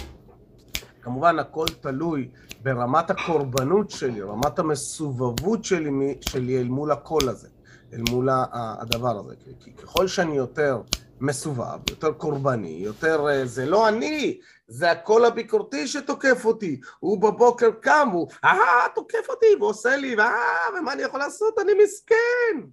כמובן, 1.03 1.39
הכל 1.39 1.67
תלוי 1.81 2.29
ברמת 2.63 3.11
הקורבנות 3.11 3.91
שלי, 3.91 4.23
רמת 4.23 4.59
המסובבות 4.59 5.65
שלי, 5.65 6.15
שלי 6.21 6.59
אל 6.61 6.69
מול 6.69 6.93
הקול 6.93 7.29
הזה, 7.29 7.49
אל 7.93 8.03
מול 8.11 8.29
הדבר 8.53 9.19
הזה. 9.19 9.35
כי 9.61 9.73
ככל 9.73 10.07
שאני 10.07 10.37
יותר 10.37 10.81
מסובב, 11.21 11.91
יותר 11.91 12.13
קורבני, 12.13 12.81
יותר... 12.85 13.29
אה, 13.29 13.47
זה 13.47 13.67
לא 13.67 13.89
אני, 13.89 14.41
זה 14.67 14.91
הקול 14.91 15.25
הביקורתי 15.25 15.87
שתוקף 15.87 16.45
אותי. 16.45 16.81
הוא 16.99 17.23
בבוקר 17.23 17.71
קם, 17.71 18.09
הוא 18.13 18.29
אה, 18.45 18.87
תוקף 18.95 19.27
אותי, 19.29 19.47
ועושה 19.61 19.97
לי, 19.97 20.17
ואה, 20.17 20.79
ומה 20.79 20.93
אני 20.93 21.03
יכול 21.03 21.21
לעשות? 21.21 21.59
אני 21.59 21.73
מסכן. 21.85 22.69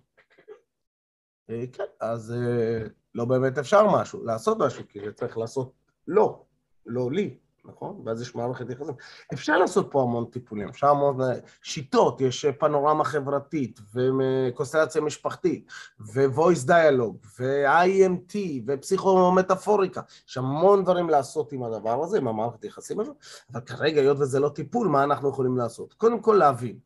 אה, 1.49 1.63
כן, 1.73 1.83
אז 1.99 2.31
אה, 2.31 2.87
לא 3.15 3.25
באמת 3.25 3.57
אפשר 3.57 3.87
משהו, 3.87 4.23
לעשות 4.23 4.57
משהו, 4.57 4.83
כי 4.89 4.99
זה 5.05 5.11
צריך 5.11 5.37
לעשות 5.37 5.71
לא, 6.07 6.43
לא 6.85 7.11
לי. 7.11 7.37
נכון? 7.67 8.01
ואז 8.05 8.21
יש 8.21 8.35
מערכת 8.35 8.69
יחסים. 8.69 8.95
אפשר 9.33 9.57
לעשות 9.57 9.87
פה 9.91 10.01
המון 10.01 10.25
טיפולים, 10.25 10.69
אפשר 10.69 10.87
המון 10.87 11.21
אה, 11.21 11.27
שיטות, 11.61 12.21
יש 12.21 12.45
אה, 12.45 12.53
פנורמה 12.53 13.03
חברתית, 13.03 13.79
וקונסטלציה 13.93 15.01
משפחתית, 15.01 15.71
ו-voice 15.99 16.67
dialogue, 16.67 17.27
ו-IMT, 17.39 18.35
ופסיכומטאפוריקה. 18.67 20.01
יש 20.29 20.37
המון 20.37 20.83
דברים 20.83 21.09
לעשות 21.09 21.51
עם 21.51 21.63
הדבר 21.63 22.03
הזה, 22.03 22.17
עם 22.17 22.27
המערכת 22.27 22.63
יחסים 22.63 22.99
הזו, 22.99 23.13
אבל 23.51 23.61
כרגע, 23.61 24.01
היות 24.01 24.17
וזה 24.19 24.39
לא 24.39 24.49
טיפול, 24.49 24.87
מה 24.87 25.03
אנחנו 25.03 25.29
יכולים 25.29 25.57
לעשות? 25.57 25.93
קודם 25.93 26.21
כל 26.21 26.35
להבין, 26.39 26.79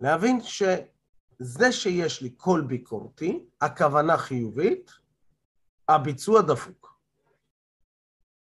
להבין 0.00 0.40
שזה 0.40 1.72
שיש 1.72 2.22
לי 2.22 2.30
קול 2.30 2.60
ביקורתי, 2.60 3.44
הכוונה 3.60 4.16
חיובית, 4.16 4.90
הביצוע 5.88 6.42
דפוק. 6.42 6.94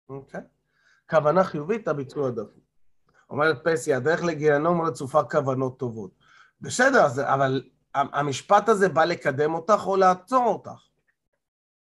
אוקיי? 0.08 0.40
כוונה 1.10 1.44
חיובית, 1.44 1.88
הביצוע 1.88 2.30
דפוק. 2.30 2.64
אומרת 3.30 3.56
פסי, 3.64 3.94
הדרך 3.94 4.22
לגיהנום 4.22 4.82
רצופה 4.82 5.22
כוונות 5.22 5.78
טובות. 5.78 6.10
בסדר, 6.60 7.06
אבל 7.06 7.62
המשפט 7.94 8.68
הזה 8.68 8.88
בא 8.88 9.04
לקדם 9.04 9.54
אותך 9.54 9.86
או 9.86 9.96
לעצור 9.96 10.46
אותך. 10.46 10.88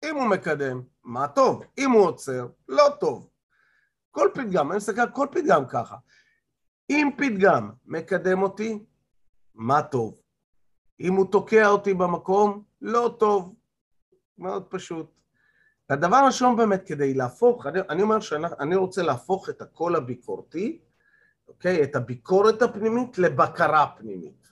אם 0.03 0.15
הוא 0.15 0.27
מקדם, 0.27 0.81
מה 1.03 1.27
טוב. 1.27 1.63
אם 1.77 1.91
הוא 1.91 2.05
עוצר, 2.05 2.47
לא 2.67 2.83
טוב. 2.99 3.29
כל 4.11 4.29
פתגם, 4.33 4.71
אני 4.71 4.77
מסתכל 4.77 5.01
על 5.01 5.11
כל 5.11 5.27
פתגם 5.31 5.67
ככה. 5.67 5.95
אם 6.89 7.09
פתגם 7.17 7.71
מקדם 7.85 8.43
אותי, 8.43 8.85
מה 9.55 9.81
טוב. 9.81 10.21
אם 10.99 11.13
הוא 11.13 11.31
תוקע 11.31 11.67
אותי 11.67 11.93
במקום, 11.93 12.63
לא 12.81 13.15
טוב. 13.19 13.55
מאוד 14.37 14.63
פשוט. 14.69 15.11
הדבר 15.89 16.15
הראשון 16.15 16.55
באמת, 16.55 16.83
כדי 16.87 17.13
להפוך, 17.13 17.65
אני, 17.65 17.79
אני 17.89 18.01
אומר 18.01 18.19
שאני 18.19 18.75
רוצה 18.75 19.03
להפוך 19.03 19.49
את 19.49 19.61
הקול 19.61 19.95
הביקורתי, 19.95 20.79
אוקיי? 21.47 21.83
את 21.83 21.95
הביקורת 21.95 22.61
הפנימית 22.61 23.17
לבקרה 23.17 23.87
פנימית. 23.97 24.51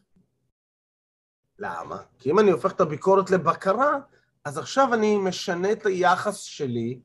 למה? 1.59 1.97
כי 2.19 2.31
אם 2.31 2.39
אני 2.39 2.51
הופך 2.51 2.71
את 2.71 2.81
הביקורת 2.81 3.31
לבקרה, 3.31 3.99
אז 4.45 4.57
עכשיו 4.57 4.93
אני 4.93 5.17
משנה 5.17 5.71
את 5.71 5.85
היחס 5.85 6.39
שלי 6.39 6.99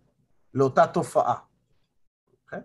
לאותה 0.55 0.87
תופעה. 0.87 1.35
אוקיי? 2.45 2.61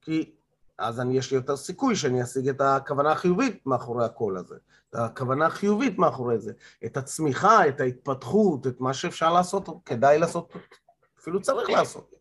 כי 0.00 0.34
אז 0.78 1.00
אני, 1.00 1.18
יש 1.18 1.30
לי 1.30 1.36
יותר 1.36 1.56
סיכוי 1.56 1.96
שאני 1.96 2.22
אשיג 2.22 2.48
את 2.48 2.60
הכוונה 2.60 3.12
החיובית 3.12 3.66
מאחורי 3.66 4.04
הקול 4.04 4.36
הזה, 4.36 4.56
את 4.90 4.94
הכוונה 4.94 5.46
החיובית 5.46 5.98
מאחורי 5.98 6.38
זה, 6.38 6.52
את 6.84 6.96
הצמיחה, 6.96 7.68
את 7.68 7.80
ההתפתחות, 7.80 8.66
את 8.66 8.80
מה 8.80 8.94
שאפשר 8.94 9.32
לעשות, 9.32 9.68
כדאי 9.84 10.18
לעשות, 10.18 10.52
אפילו 11.22 11.42
צריך 11.42 11.70
לעשות. 11.70 12.14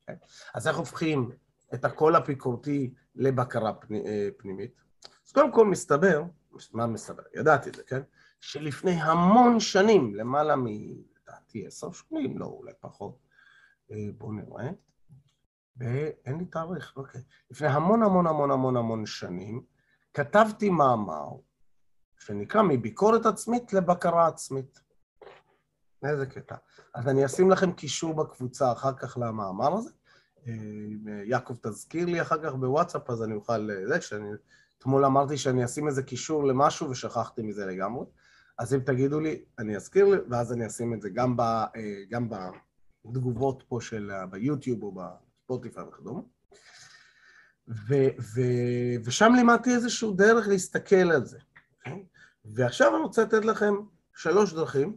אוקיי? 0.00 0.16
אז 0.54 0.68
איך 0.68 0.76
הופכים 0.76 1.30
את 1.74 1.84
הקול 1.84 2.16
הביקורתי 2.16 2.94
לבקרה 3.14 3.72
אה, 4.06 4.28
פנימית? 4.36 4.82
אז 5.26 5.32
קודם 5.32 5.52
כל 5.52 5.66
מסתבר, 5.66 6.22
מה 6.72 6.86
מסתבר? 6.86 7.22
ידעתי 7.34 7.68
את 7.68 7.74
זה, 7.74 7.82
כן? 7.82 8.00
שלפני 8.40 8.92
המון 9.02 9.60
שנים, 9.60 10.14
למעלה 10.14 10.56
מ... 10.56 10.66
לדעתי 10.66 11.66
עשר 11.66 11.92
שנים, 11.92 12.38
לא, 12.38 12.46
אולי 12.46 12.72
פחות, 12.80 13.18
אה, 13.90 13.96
בואו 14.18 14.32
נראה. 14.32 14.70
ואין 15.76 16.38
לי 16.38 16.44
תאריך, 16.44 16.92
אוקיי. 16.96 17.22
לפני 17.50 17.68
המון 17.68 18.02
המון 18.02 18.26
המון 18.26 18.50
המון 18.50 18.76
המון 18.76 19.06
שנים, 19.06 19.62
כתבתי 20.14 20.70
מאמר 20.70 21.28
שנקרא 22.18 22.62
מביקורת 22.62 23.26
עצמית 23.26 23.72
לבקרה 23.72 24.26
עצמית. 24.26 24.83
איזה 26.10 26.26
קטע. 26.26 26.56
אז 26.94 27.08
אני 27.08 27.24
אשים 27.24 27.50
לכם 27.50 27.72
קישור 27.72 28.14
בקבוצה 28.14 28.72
אחר 28.72 28.92
כך 28.92 29.18
למאמר 29.20 29.72
הזה. 29.72 29.90
אה, 30.46 30.52
יעקב 31.24 31.54
תזכיר 31.62 32.06
לי 32.06 32.22
אחר 32.22 32.42
כך 32.42 32.54
בוואטסאפ, 32.54 33.10
אז 33.10 33.22
אני 33.22 33.34
אוכל... 33.34 33.70
אה, 33.70 33.88
זה, 33.88 34.00
שאני... 34.00 34.28
אתמול 34.78 35.04
אמרתי 35.04 35.36
שאני 35.36 35.64
אשים 35.64 35.86
איזה 35.86 36.02
קישור 36.02 36.44
למשהו 36.44 36.90
ושכחתי 36.90 37.42
מזה 37.42 37.66
לגמרי. 37.66 38.06
אז 38.58 38.74
אם 38.74 38.80
תגידו 38.80 39.20
לי, 39.20 39.44
אני 39.58 39.76
אזכיר 39.76 40.04
לי, 40.04 40.16
ואז 40.30 40.52
אני 40.52 40.66
אשים 40.66 40.94
את 40.94 41.02
זה 41.02 41.10
גם, 41.10 41.36
ב, 41.36 41.40
אה, 41.40 41.68
גם 42.10 42.28
בתגובות 43.04 43.64
פה 43.68 43.80
של, 43.80 44.12
ביוטיוב 44.30 44.82
או 44.82 44.92
בספוטיפיי 44.92 45.84
וכדומה. 45.84 46.20
ו- 47.68 48.14
ו- 48.20 49.04
ושם 49.04 49.32
לימדתי 49.36 49.74
איזשהו 49.74 50.12
דרך 50.12 50.48
להסתכל 50.48 51.10
על 51.12 51.24
זה. 51.24 51.38
אוקיי? 51.78 52.04
ועכשיו 52.44 52.96
אני 52.96 53.02
רוצה 53.02 53.22
לתת 53.22 53.44
לכם 53.44 53.74
שלוש 54.14 54.52
דרכים 54.52 54.96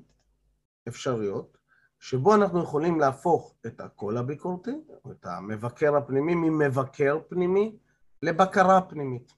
אפשריות, 0.87 1.57
שבו 1.99 2.35
אנחנו 2.35 2.63
יכולים 2.63 2.99
להפוך 2.99 3.55
את 3.65 3.81
הקול 3.81 4.17
הביקורתי, 4.17 4.71
או 5.05 5.11
את 5.11 5.25
המבקר 5.25 5.95
הפנימי, 5.95 6.35
ממבקר 6.35 7.19
פנימי 7.29 7.77
לבקרה 8.23 8.81
פנימית, 8.81 9.33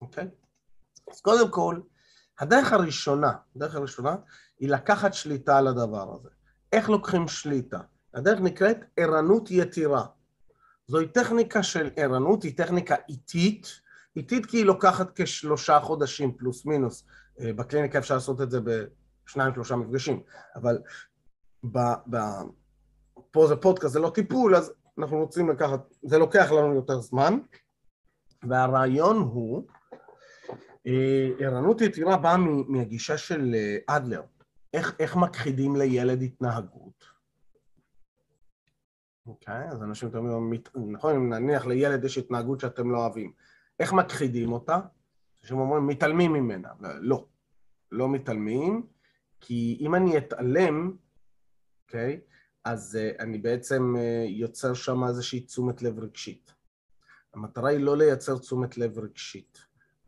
אוקיי? 0.00 0.28
אז 1.10 1.20
קודם 1.20 1.50
כל, 1.50 1.80
הדרך 2.40 2.72
הראשונה, 2.72 3.32
הדרך 3.56 3.74
הראשונה, 3.74 4.16
היא 4.58 4.68
לקחת 4.68 5.14
שליטה 5.14 5.58
על 5.58 5.66
הדבר 5.66 6.14
הזה. 6.14 6.28
איך 6.72 6.90
לוקחים 6.90 7.28
שליטה? 7.28 7.80
הדרך 8.14 8.40
נקראת 8.40 8.78
ערנות 8.96 9.50
יתירה. 9.50 10.06
זוהי 10.86 11.08
טכניקה 11.08 11.62
של 11.62 11.90
ערנות, 11.96 12.42
היא 12.42 12.56
טכניקה 12.56 12.94
איטית, 13.08 13.66
איטית 14.16 14.46
כי 14.46 14.56
היא 14.56 14.64
לוקחת 14.64 15.10
כשלושה 15.14 15.80
חודשים 15.80 16.32
פלוס 16.36 16.66
מינוס. 16.66 17.04
אה, 17.40 17.52
בקליניקה 17.52 17.98
אפשר 17.98 18.14
לעשות 18.14 18.40
את 18.40 18.50
זה 18.50 18.60
בשניים 19.26 19.54
שלושה 19.54 19.76
מפגשים, 19.76 20.22
אבל 20.56 20.78
ב, 21.64 21.78
ב, 22.10 22.16
פה 23.30 23.46
זה 23.46 23.56
פודקאסט, 23.56 23.92
זה 23.92 24.00
לא 24.00 24.10
טיפול, 24.10 24.56
אז 24.56 24.72
אנחנו 24.98 25.18
רוצים 25.18 25.50
לקחת, 25.50 25.94
זה 26.02 26.18
לוקח 26.18 26.52
לנו 26.52 26.74
יותר 26.74 27.00
זמן, 27.00 27.38
והרעיון 28.48 29.16
הוא, 29.16 29.66
אה, 30.86 31.28
ערנות 31.38 31.80
יתירה 31.80 32.16
באה 32.16 32.36
מהגישה 32.68 33.18
של 33.18 33.54
אה, 33.54 33.96
אדלר, 33.96 34.22
איך, 34.74 34.96
איך 34.98 35.16
מכחידים 35.16 35.76
לילד 35.76 36.22
התנהגות. 36.22 37.04
אוקיי? 39.26 39.68
אז 39.68 39.82
אנשים 39.82 40.10
תמיד, 40.10 40.68
נכון, 40.92 41.14
אם 41.14 41.32
נניח 41.32 41.66
לילד 41.66 42.04
יש 42.04 42.18
התנהגות 42.18 42.60
שאתם 42.60 42.90
לא 42.90 42.98
אוהבים, 42.98 43.32
איך 43.80 43.92
מכחידים 43.92 44.52
אותה? 44.52 44.80
אנשים 45.42 45.58
אומרים, 45.58 45.86
מתעלמים 45.86 46.32
ממנה. 46.32 46.68
לא, 46.80 47.26
לא 47.92 48.08
מתעלמים, 48.08 48.86
כי 49.40 49.78
אם 49.80 49.94
אני 49.94 50.18
אתעלם, 50.18 50.96
אוקיי? 51.84 52.20
אז 52.64 52.98
uh, 53.00 53.22
אני 53.22 53.38
בעצם 53.38 53.94
uh, 53.96 54.28
יוצר 54.28 54.74
שם 54.74 55.04
איזושהי 55.04 55.40
תשומת 55.40 55.82
לב 55.82 55.98
רגשית. 55.98 56.52
המטרה 57.34 57.70
היא 57.70 57.78
לא 57.78 57.96
לייצר 57.96 58.38
תשומת 58.38 58.78
לב 58.78 58.98
רגשית, 58.98 59.58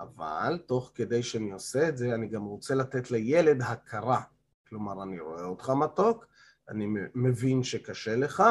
אבל 0.00 0.58
תוך 0.66 0.92
כדי 0.94 1.22
שאני 1.22 1.52
עושה 1.52 1.88
את 1.88 1.96
זה, 1.96 2.14
אני 2.14 2.28
גם 2.28 2.44
רוצה 2.44 2.74
לתת 2.74 3.10
לילד 3.10 3.62
הכרה. 3.62 4.22
כלומר, 4.68 5.02
אני 5.02 5.20
רואה 5.20 5.44
אותך 5.44 5.70
מתוק, 5.70 6.26
אני 6.68 6.86
מבין 7.14 7.62
שקשה 7.62 8.16
לך, 8.16 8.42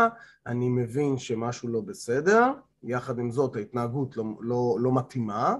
אני 0.46 0.70
מבין 0.70 1.18
שמשהו 1.18 1.70
לא 1.70 1.82
בסדר, 1.82 2.52
יחד 2.84 3.20
עם 3.20 3.32
זאת 3.32 3.56
ההתנהגות 3.56 4.18
לא, 4.18 4.24
לא, 4.40 4.78
לא 4.80 4.96
מתאימה, 4.96 5.56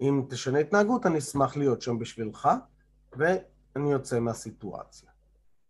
אם 0.00 0.22
תשנה 0.30 0.58
התנהגות 0.58 1.06
אני 1.06 1.18
אשמח 1.18 1.56
להיות 1.56 1.82
שם 1.82 1.98
בשבילך, 1.98 2.48
ואני 3.74 3.92
יוצא 3.92 4.20
מהסיטואציה, 4.20 5.10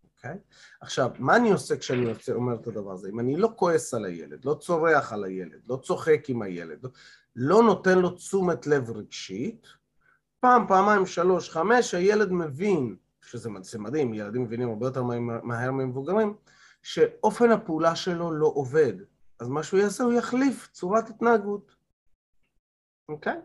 אוקיי? 0.04 0.38
עכשיו, 0.80 1.10
מה 1.18 1.36
אני 1.36 1.50
עושה 1.50 1.76
כשאני 1.76 2.02
יוצא, 2.02 2.32
אומר 2.32 2.54
את 2.54 2.66
הדבר 2.66 2.92
הזה? 2.92 3.08
אם 3.08 3.20
אני 3.20 3.36
לא 3.36 3.52
כועס 3.56 3.94
על 3.94 4.04
הילד, 4.04 4.44
לא 4.44 4.54
צורח 4.54 5.12
על 5.12 5.24
הילד, 5.24 5.60
לא 5.68 5.76
צוחק 5.76 6.24
עם 6.28 6.42
הילד, 6.42 6.86
לא, 7.36 7.62
נותן 7.62 7.98
לו 7.98 8.10
תשומת 8.10 8.66
לב 8.66 8.90
רגשית, 8.90 9.66
פעם, 10.40 10.66
פעמיים, 10.68 11.06
שלוש, 11.06 11.50
חמש, 11.50 11.94
הילד 11.94 12.32
מבין 12.32 12.96
שזה 13.22 13.50
מדהים, 13.78 14.14
ילדים 14.14 14.42
מבינים 14.42 14.68
הרבה 14.68 14.86
יותר 14.86 15.02
מהר 15.42 15.70
ממבוגרים, 15.70 16.34
שאופן 16.82 17.50
הפעולה 17.50 17.96
שלו 17.96 18.32
לא 18.32 18.52
עובד. 18.54 18.92
אז 19.40 19.48
מה 19.48 19.62
שהוא 19.62 19.80
יעשה, 19.80 20.04
הוא 20.04 20.12
יחליף 20.12 20.68
צורת 20.72 21.08
התנהגות. 21.08 21.76
אוקיי? 23.08 23.40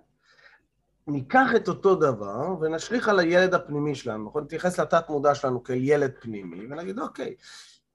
ניקח 1.08 1.50
את 1.56 1.68
אותו 1.68 1.96
דבר 1.96 2.56
ונשליך 2.62 3.10
על 3.10 3.20
הילד 3.20 3.54
הפנימי 3.54 3.96
שלנו, 3.96 4.26
נכון? 4.26 4.44
נתייחס 4.44 4.80
לתת 4.80 5.10
מודע 5.10 5.36
שלנו 5.36 5.64
כאל 5.64 5.78
ילד 5.82 6.12
פנימי, 6.20 6.66
ונגיד, 6.66 7.00
אוקיי, 7.00 7.36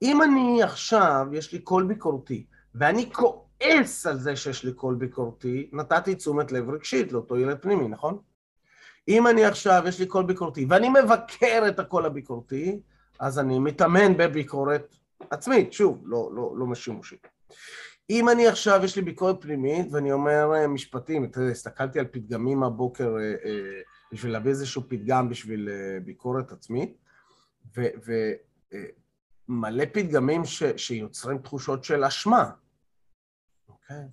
אם 0.02 0.22
אני 0.22 0.62
עכשיו, 0.62 1.26
יש 1.32 1.52
לי 1.52 1.58
קול 1.58 1.84
ביקורתי, 1.84 2.46
ואני 2.74 3.12
כועס 3.12 4.06
על 4.06 4.18
זה 4.18 4.36
שיש 4.36 4.64
לי 4.64 4.72
קול 4.72 4.94
ביקורתי, 4.94 5.70
נתתי 5.72 6.14
תשומת 6.14 6.52
לב 6.52 6.70
רגשית 6.70 7.12
לאותו 7.12 7.38
ילד 7.38 7.58
פנימי, 7.60 7.88
נכון? 7.88 8.18
אם 9.08 9.26
אני 9.26 9.44
עכשיו, 9.44 9.82
יש 9.86 9.98
לי 9.98 10.06
קול 10.06 10.24
ביקורתי, 10.24 10.66
ואני 10.68 10.88
מבקר 10.88 11.64
את 11.68 11.78
הקול 11.78 12.06
הביקורתי, 12.06 12.80
אז 13.20 13.38
אני 13.38 13.58
מתאמן 13.58 14.16
בביקורת 14.16 14.96
עצמית, 15.30 15.72
שוב, 15.72 16.02
לא, 16.04 16.30
לא, 16.34 16.52
לא 16.56 16.66
משימושית. 16.66 17.26
אם 18.10 18.28
אני 18.28 18.46
עכשיו, 18.46 18.80
יש 18.84 18.96
לי 18.96 19.02
ביקורת 19.02 19.36
פנימית, 19.40 19.86
ואני 19.92 20.12
אומר 20.12 20.54
אה, 20.54 20.68
משפטים, 20.68 21.26
תראה, 21.26 21.50
הסתכלתי 21.50 21.98
על 21.98 22.06
פתגמים 22.06 22.62
הבוקר 22.62 23.16
אה, 23.16 23.34
אה, 23.44 23.80
בשביל 24.12 24.32
להביא 24.32 24.50
איזשהו 24.50 24.82
פתגם 24.88 25.28
בשביל 25.28 25.68
ביקורת 26.04 26.52
עצמית, 26.52 26.98
ומלא 29.48 29.84
פתגמים 29.92 30.44
ש, 30.44 30.62
שיוצרים 30.76 31.38
תחושות 31.38 31.84
של 31.84 32.04
אשמה. 32.04 32.50
אוקיי? 33.68 34.04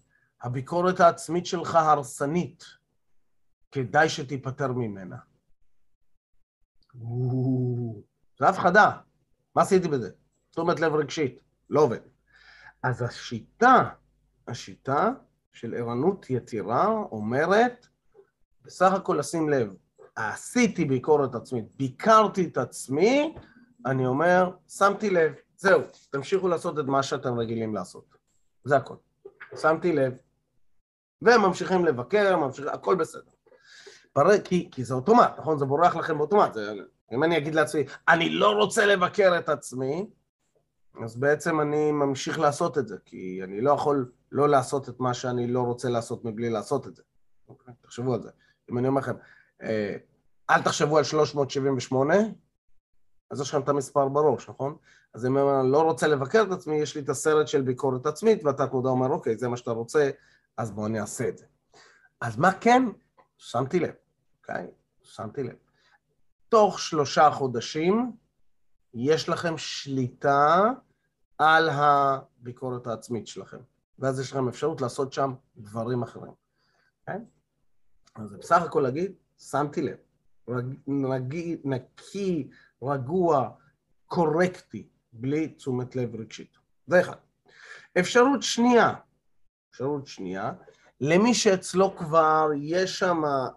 הביקורת 0.42 1.00
העצמית 1.00 1.46
שלך 1.46 1.76
הרסנית. 1.76 2.64
כדאי 3.72 4.10
שתיפטר 4.10 4.72
ממנה. 4.72 5.18
זה 8.40 8.50
הפחדה. 8.50 8.98
מה 9.56 9.62
עשיתי 9.62 9.88
בזה? 9.88 10.10
תשומת 10.52 10.80
לב 10.80 10.94
רגשית, 10.94 11.40
לא 11.70 11.82
עובד. 11.82 12.17
אז 12.84 13.02
השיטה, 13.02 13.90
השיטה 14.48 15.12
של 15.54 15.74
ערנות 15.74 16.30
יתירה 16.30 16.88
אומרת, 16.88 17.88
בסך 18.66 18.92
הכל 18.94 19.16
לשים 19.20 19.50
לב, 19.50 19.74
עשיתי 20.16 20.86
ביקורת 20.86 21.36
עצמית, 21.36 21.66
ביקרתי 21.76 22.46
את 22.46 22.58
עצמי, 22.58 23.36
אני 23.86 24.06
אומר, 24.06 24.52
שמתי 24.68 25.10
לב, 25.10 25.34
זהו, 25.58 25.82
תמשיכו 26.10 26.48
לעשות 26.48 26.80
את 26.80 26.86
מה 26.86 27.04
שאתם 27.04 27.40
רגילים 27.40 27.76
לעשות. 27.76 28.06
זה 28.64 28.78
הכל. 28.78 28.96
שמתי 29.56 29.94
לב. 29.94 30.18
והם 31.22 31.42
ממשיכים 31.42 31.86
לבקר, 31.86 32.38
ממשיכים, 32.38 32.70
הכל 32.70 32.96
בסדר. 32.96 33.32
פר... 34.14 34.42
כי, 34.42 34.70
כי 34.72 34.84
זה 34.84 34.94
אוטומט, 34.94 35.32
נכון? 35.38 35.58
זה 35.58 35.66
בורח 35.66 35.96
לכם 35.96 36.18
באוטומט. 36.18 36.54
זה... 36.54 36.74
אם 37.14 37.24
אני 37.24 37.38
אגיד 37.38 37.56
לעצמי, 37.56 37.84
אני 38.08 38.30
לא 38.30 38.52
רוצה 38.52 38.86
לבקר 38.86 39.40
את 39.40 39.50
עצמי, 39.50 40.10
אז 41.04 41.16
בעצם 41.16 41.62
אני 41.62 41.92
ממשיך 41.92 42.40
לעשות 42.40 42.78
את 42.78 42.88
זה, 42.88 42.96
כי 43.06 43.40
אני 43.44 43.62
לא 43.62 43.72
יכול 43.72 44.12
לא 44.32 44.50
לעשות 44.50 44.90
את 44.90 45.00
מה 45.00 45.14
שאני 45.14 45.48
לא 45.48 45.62
רוצה 45.62 45.90
לעשות 45.90 46.26
מבלי 46.26 46.50
לעשות 46.50 46.88
את 46.88 46.96
זה. 46.96 47.04
אוקיי? 47.50 47.74
תחשבו 47.82 48.14
על 48.14 48.22
זה. 48.22 48.30
אם 48.72 48.78
אני 48.78 48.88
אומר 48.88 49.02
לכם, 49.02 49.16
אה, 49.62 49.96
אל 50.50 50.62
תחשבו 50.62 50.98
על 50.98 51.04
378, 51.04 52.16
אז 53.32 53.42
יש 53.42 53.50
לכם 53.50 53.62
את 53.62 53.70
המספר 53.70 54.08
בראש, 54.08 54.50
נכון? 54.50 54.76
אז 55.14 55.26
אם 55.26 55.38
אני 55.38 55.72
לא 55.72 55.82
רוצה 55.82 56.08
לבקר 56.08 56.44
את 56.48 56.52
עצמי, 56.52 56.76
יש 56.76 56.96
לי 56.96 57.02
את 57.02 57.10
הסרט 57.10 57.48
של 57.48 57.62
ביקורת 57.62 58.06
עצמית, 58.06 58.44
ואתה 58.44 58.68
תמודה 58.68 58.90
אומר, 58.90 59.10
אוקיי, 59.10 59.38
זה 59.38 59.48
מה 59.48 59.58
שאתה 59.58 59.72
רוצה, 59.72 60.10
אז 60.58 60.72
בואו 60.72 60.86
אני 60.86 61.02
אעשה 61.02 61.30
את 61.30 61.38
זה. 61.38 61.46
אז 62.22 62.38
מה 62.38 62.54
כן? 62.54 62.84
שמתי 63.38 63.80
לב, 63.80 63.94
אוקיי? 64.42 64.68
שמתי 65.04 65.44
לב. 65.44 65.56
תוך 66.50 66.80
שלושה 66.80 67.32
חודשים 67.32 68.12
יש 68.94 69.30
לכם 69.30 69.58
שליטה 69.58 70.72
על 71.38 71.70
הביקורת 71.70 72.88
העצמית 72.88 73.28
שלכם, 73.28 73.58
ואז 74.00 74.20
יש 74.20 74.32
לכם 74.32 74.48
אפשרות 74.48 74.82
לעשות 74.82 75.14
שם 75.14 75.34
דברים 75.58 76.04
אחרים, 76.04 76.32
אוקיי? 77.02 77.20
אז 78.16 78.34
בסך 78.34 78.62
הכל 78.62 78.80
להגיד, 78.82 79.12
שמתי 79.38 79.82
לב, 79.82 79.98
רג, 80.50 80.66
נגי, 80.88 81.58
נקי, 81.64 82.50
רגוע, 82.84 83.50
קורקטי, 84.06 84.88
בלי 85.14 85.48
תשומת 85.48 85.96
לב 85.96 86.16
רגשית. 86.16 86.58
זה 86.88 87.02
אחד. 87.02 87.16
אפשרות 88.00 88.44
שנייה, 88.44 88.94
אפשרות 89.72 90.08
שנייה, 90.08 90.54
למי 91.02 91.34
שאצלו 91.34 91.96
כבר 91.96 92.50
יש 92.56 93.00
שם 93.00 93.26
אה, 93.26 93.50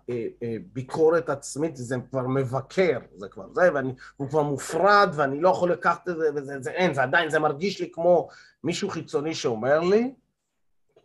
אה, 0.42 0.56
ביקורת 0.72 1.28
עצמית, 1.28 1.76
זה 1.76 1.96
כבר 2.10 2.28
מבקר, 2.28 2.98
זה 3.16 3.28
כבר 3.28 3.52
זה, 3.52 3.70
והוא 3.72 4.28
כבר 4.28 4.42
מופרד 4.42 5.08
ואני 5.16 5.40
לא 5.40 5.48
יכול 5.48 5.72
לקחת 5.72 6.08
את 6.08 6.16
זה, 6.16 6.30
וזה 6.34 6.60
זה 6.60 6.70
אין, 6.70 6.94
זה 6.94 7.02
עדיין, 7.02 7.30
זה 7.30 7.38
מרגיש 7.38 7.80
לי 7.80 7.90
כמו 7.92 8.28
מישהו 8.64 8.90
חיצוני 8.90 9.34
שאומר 9.34 9.80
לי, 9.80 10.14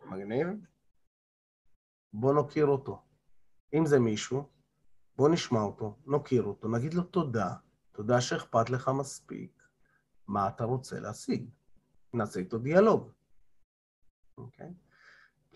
מגניב, 0.04 0.46
בוא 2.12 2.34
נוקיר 2.34 2.66
אותו. 2.66 3.02
אם 3.74 3.86
זה 3.86 3.98
מישהו, 3.98 4.48
בוא 5.16 5.28
נשמע 5.28 5.60
אותו, 5.60 5.96
נוקיר 6.06 6.42
אותו, 6.42 6.68
נגיד 6.68 6.94
לו 6.94 7.02
תודה, 7.02 7.54
תודה 7.92 8.20
שאכפת 8.20 8.70
לך 8.70 8.90
מספיק, 8.98 9.62
מה 10.26 10.48
אתה 10.48 10.64
רוצה 10.64 11.00
להשיג? 11.00 11.48
נעשה 12.14 12.40
איתו 12.40 12.58
דיאלוג, 12.58 13.10
אוקיי? 14.38 14.66
Okay? 14.66 14.85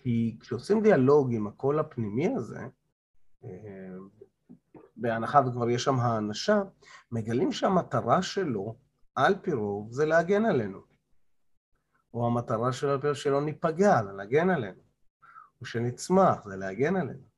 כי 0.02 0.36
כשעושים 0.40 0.82
דיאלוג 0.82 1.34
עם 1.34 1.46
הקול 1.46 1.78
הפנימי 1.78 2.34
הזה, 2.36 2.66
אה, 3.44 3.48
בהנחה 4.96 5.40
וכבר 5.46 5.70
יש 5.70 5.84
שם 5.84 6.00
האנשה, 6.00 6.62
מגלים 7.12 7.52
שהמטרה 7.52 8.22
שלו, 8.22 8.76
על 9.14 9.34
פי 9.42 9.52
רוב, 9.52 9.92
זה 9.92 10.06
להגן 10.06 10.44
עלינו. 10.44 10.80
או 12.14 12.26
המטרה 12.26 12.72
שלו, 12.72 12.90
על 12.90 13.00
פי 13.00 13.06
רוב, 13.06 13.16
שלא 13.16 13.42
ניפגע, 13.42 14.04
זה 14.04 14.12
להגן 14.12 14.50
עלינו. 14.50 14.80
או 15.60 15.66
שנצמח, 15.66 16.44
זה 16.44 16.56
להגן 16.56 16.96
עלינו. 16.96 17.30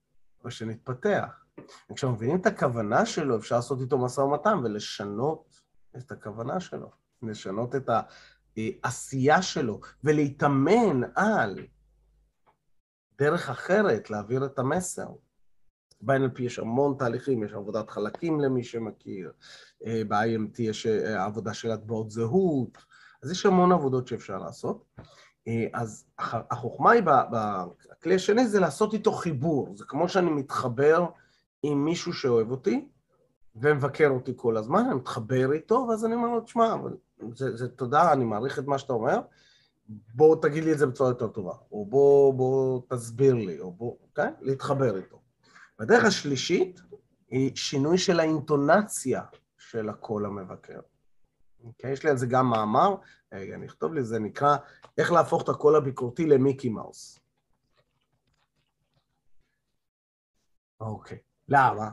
או 0.45 0.51
שנתפתח. 0.51 1.45
וכשמבינים 1.91 2.37
את 2.37 2.47
הכוונה 2.47 3.07
שלו, 3.07 3.37
אפשר 3.37 3.57
לעשות 3.57 3.81
איתו 3.81 3.99
משא 3.99 4.21
ומתן 4.21 4.59
ולשנות 4.65 5.61
את 5.97 6.13
הכוונה 6.13 6.61
שלו. 6.61 6.91
לשנות 7.23 7.75
את 7.75 7.91
העשייה 8.57 9.43
שלו, 9.43 9.81
ולהתאמן 10.05 11.01
על 11.15 11.59
דרך 13.23 13.51
אחרת 13.51 14.11
להעביר 14.11 14.45
את 14.45 14.59
המסר. 14.59 15.07
ב-NLP 16.01 16.43
יש 16.43 16.59
המון 16.59 16.95
תהליכים, 16.99 17.43
יש 17.43 17.53
עבודת 17.53 17.91
חלקים 17.91 18.41
למי 18.41 18.65
שמכיר, 18.65 19.33
אה, 19.87 20.03
ב-IMT 20.09 20.63
יש 20.63 20.87
אה, 20.87 21.25
עבודה 21.25 21.55
של 21.55 21.71
הטבעות 21.71 22.11
זהות, 22.11 22.79
אז 23.23 23.31
יש 23.31 23.47
המון 23.47 23.73
עבודות 23.73 24.09
שאפשר 24.09 24.39
לעשות. 24.39 24.85
אה, 25.49 25.67
אז 25.73 26.05
החוכמה 26.19 26.91
היא, 26.91 27.03
בכלי 27.31 28.15
השני 28.15 28.47
זה 28.47 28.61
לעשות 28.61 28.95
איתו 28.95 29.13
חיבור, 29.13 29.77
זה 29.77 29.85
כמו 29.89 30.09
שאני 30.09 30.31
מתחבר 30.31 31.07
עם 31.63 31.85
מישהו 31.85 32.13
שאוהב 32.13 32.51
אותי 32.51 32.89
ומבקר 33.57 34.09
אותי 34.09 34.33
כל 34.37 34.57
הזמן, 34.57 34.85
אני 34.85 34.95
מתחבר 34.95 35.53
איתו, 35.53 35.87
ואז 35.89 36.05
אני 36.05 36.15
אומר 36.15 36.29
לו, 36.29 36.41
תשמע, 36.41 36.77
זה, 37.35 37.57
זה 37.57 37.69
תודה, 37.69 38.13
אני 38.13 38.25
מעריך 38.25 38.59
את 38.59 38.67
מה 38.67 38.79
שאתה 38.79 38.93
אומר, 38.93 39.21
בוא 39.89 40.37
תגיד 40.43 40.65
לי 40.65 40.73
את 40.73 40.79
זה 40.79 40.87
בצורה 40.87 41.11
יותר 41.11 41.29
טובה, 41.29 41.55
או 41.73 41.87
בוא, 41.87 42.35
בוא 42.35 42.81
תסביר 42.89 43.35
לי, 43.35 43.61
או 43.61 43.73
בוא, 43.73 43.97
אוקיי? 44.03 44.31
להתחבר 44.41 44.97
איתו. 44.97 45.23
והדרך 45.79 46.05
השלישית 46.05 46.81
היא 47.29 47.57
שינוי 47.57 47.99
של 47.99 48.21
האינטונציה 48.21 49.23
של 49.59 49.89
הקול 49.89 50.27
המבקר. 50.27 50.81
אוקיי? 51.65 51.93
יש 51.93 52.05
לי 52.05 52.11
על 52.11 52.17
זה 52.17 52.27
גם 52.27 52.51
מאמר, 52.51 52.95
רגע, 53.33 53.55
אני 53.55 53.67
אכתוב 53.67 53.95
לי, 53.95 54.05
זה 54.05 54.19
נקרא 54.19 54.57
איך 54.99 55.13
להפוך 55.13 55.43
את 55.43 55.49
הקול 55.49 55.77
הביקורתי 55.77 56.27
למיקי 56.27 56.69
מאוס. 56.69 57.19
אוקיי, 60.81 61.19
למה? 61.49 61.91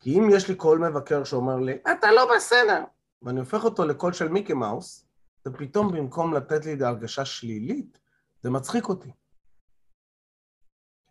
כי 0.00 0.18
אם 0.18 0.28
יש 0.30 0.48
לי 0.48 0.54
קול 0.54 0.88
מבקר 0.88 1.24
שאומר 1.24 1.56
לי, 1.56 1.78
אתה 1.92 2.12
לא 2.12 2.36
בסדר, 2.36 2.84
ואני 3.22 3.40
הופך 3.40 3.64
אותו 3.64 3.84
לקול 3.84 4.12
של 4.12 4.28
מיקי 4.28 4.52
מאוס, 4.52 5.05
ופתאום 5.46 5.92
במקום 5.92 6.34
לתת 6.34 6.64
לי 6.64 6.74
את 6.74 6.80
ההרגשה 6.80 7.24
שלילית, 7.24 7.98
זה 8.42 8.50
מצחיק 8.50 8.88
אותי. 8.88 9.10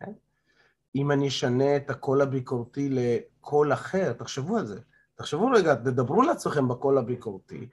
כן? 0.00 0.12
אם 0.94 1.10
אני 1.10 1.28
אשנה 1.28 1.76
את 1.76 1.90
הקול 1.90 2.22
הביקורתי 2.22 2.88
לקול 2.90 3.72
אחר, 3.72 4.12
תחשבו 4.12 4.56
על 4.56 4.66
זה. 4.66 4.80
תחשבו 5.14 5.46
רגע, 5.46 5.74
תדברו 5.74 6.22
לעצמכם 6.22 6.68
בקול 6.68 6.98
הביקורתי, 6.98 7.68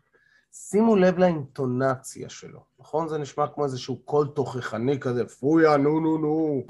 שימו 0.52 0.95
לב 0.95 1.17
לאינטונציה 1.17 2.30
שלו, 2.30 2.65
נכון? 2.80 3.08
זה 3.08 3.17
נשמע 3.17 3.47
כמו 3.47 3.63
איזשהו 3.63 3.99
קול 4.06 4.28
תוכחני 4.28 4.99
כזה, 4.99 5.28
פויה, 5.28 5.78
נו 5.78 5.99
נו 5.99 6.17
נו, 6.17 6.63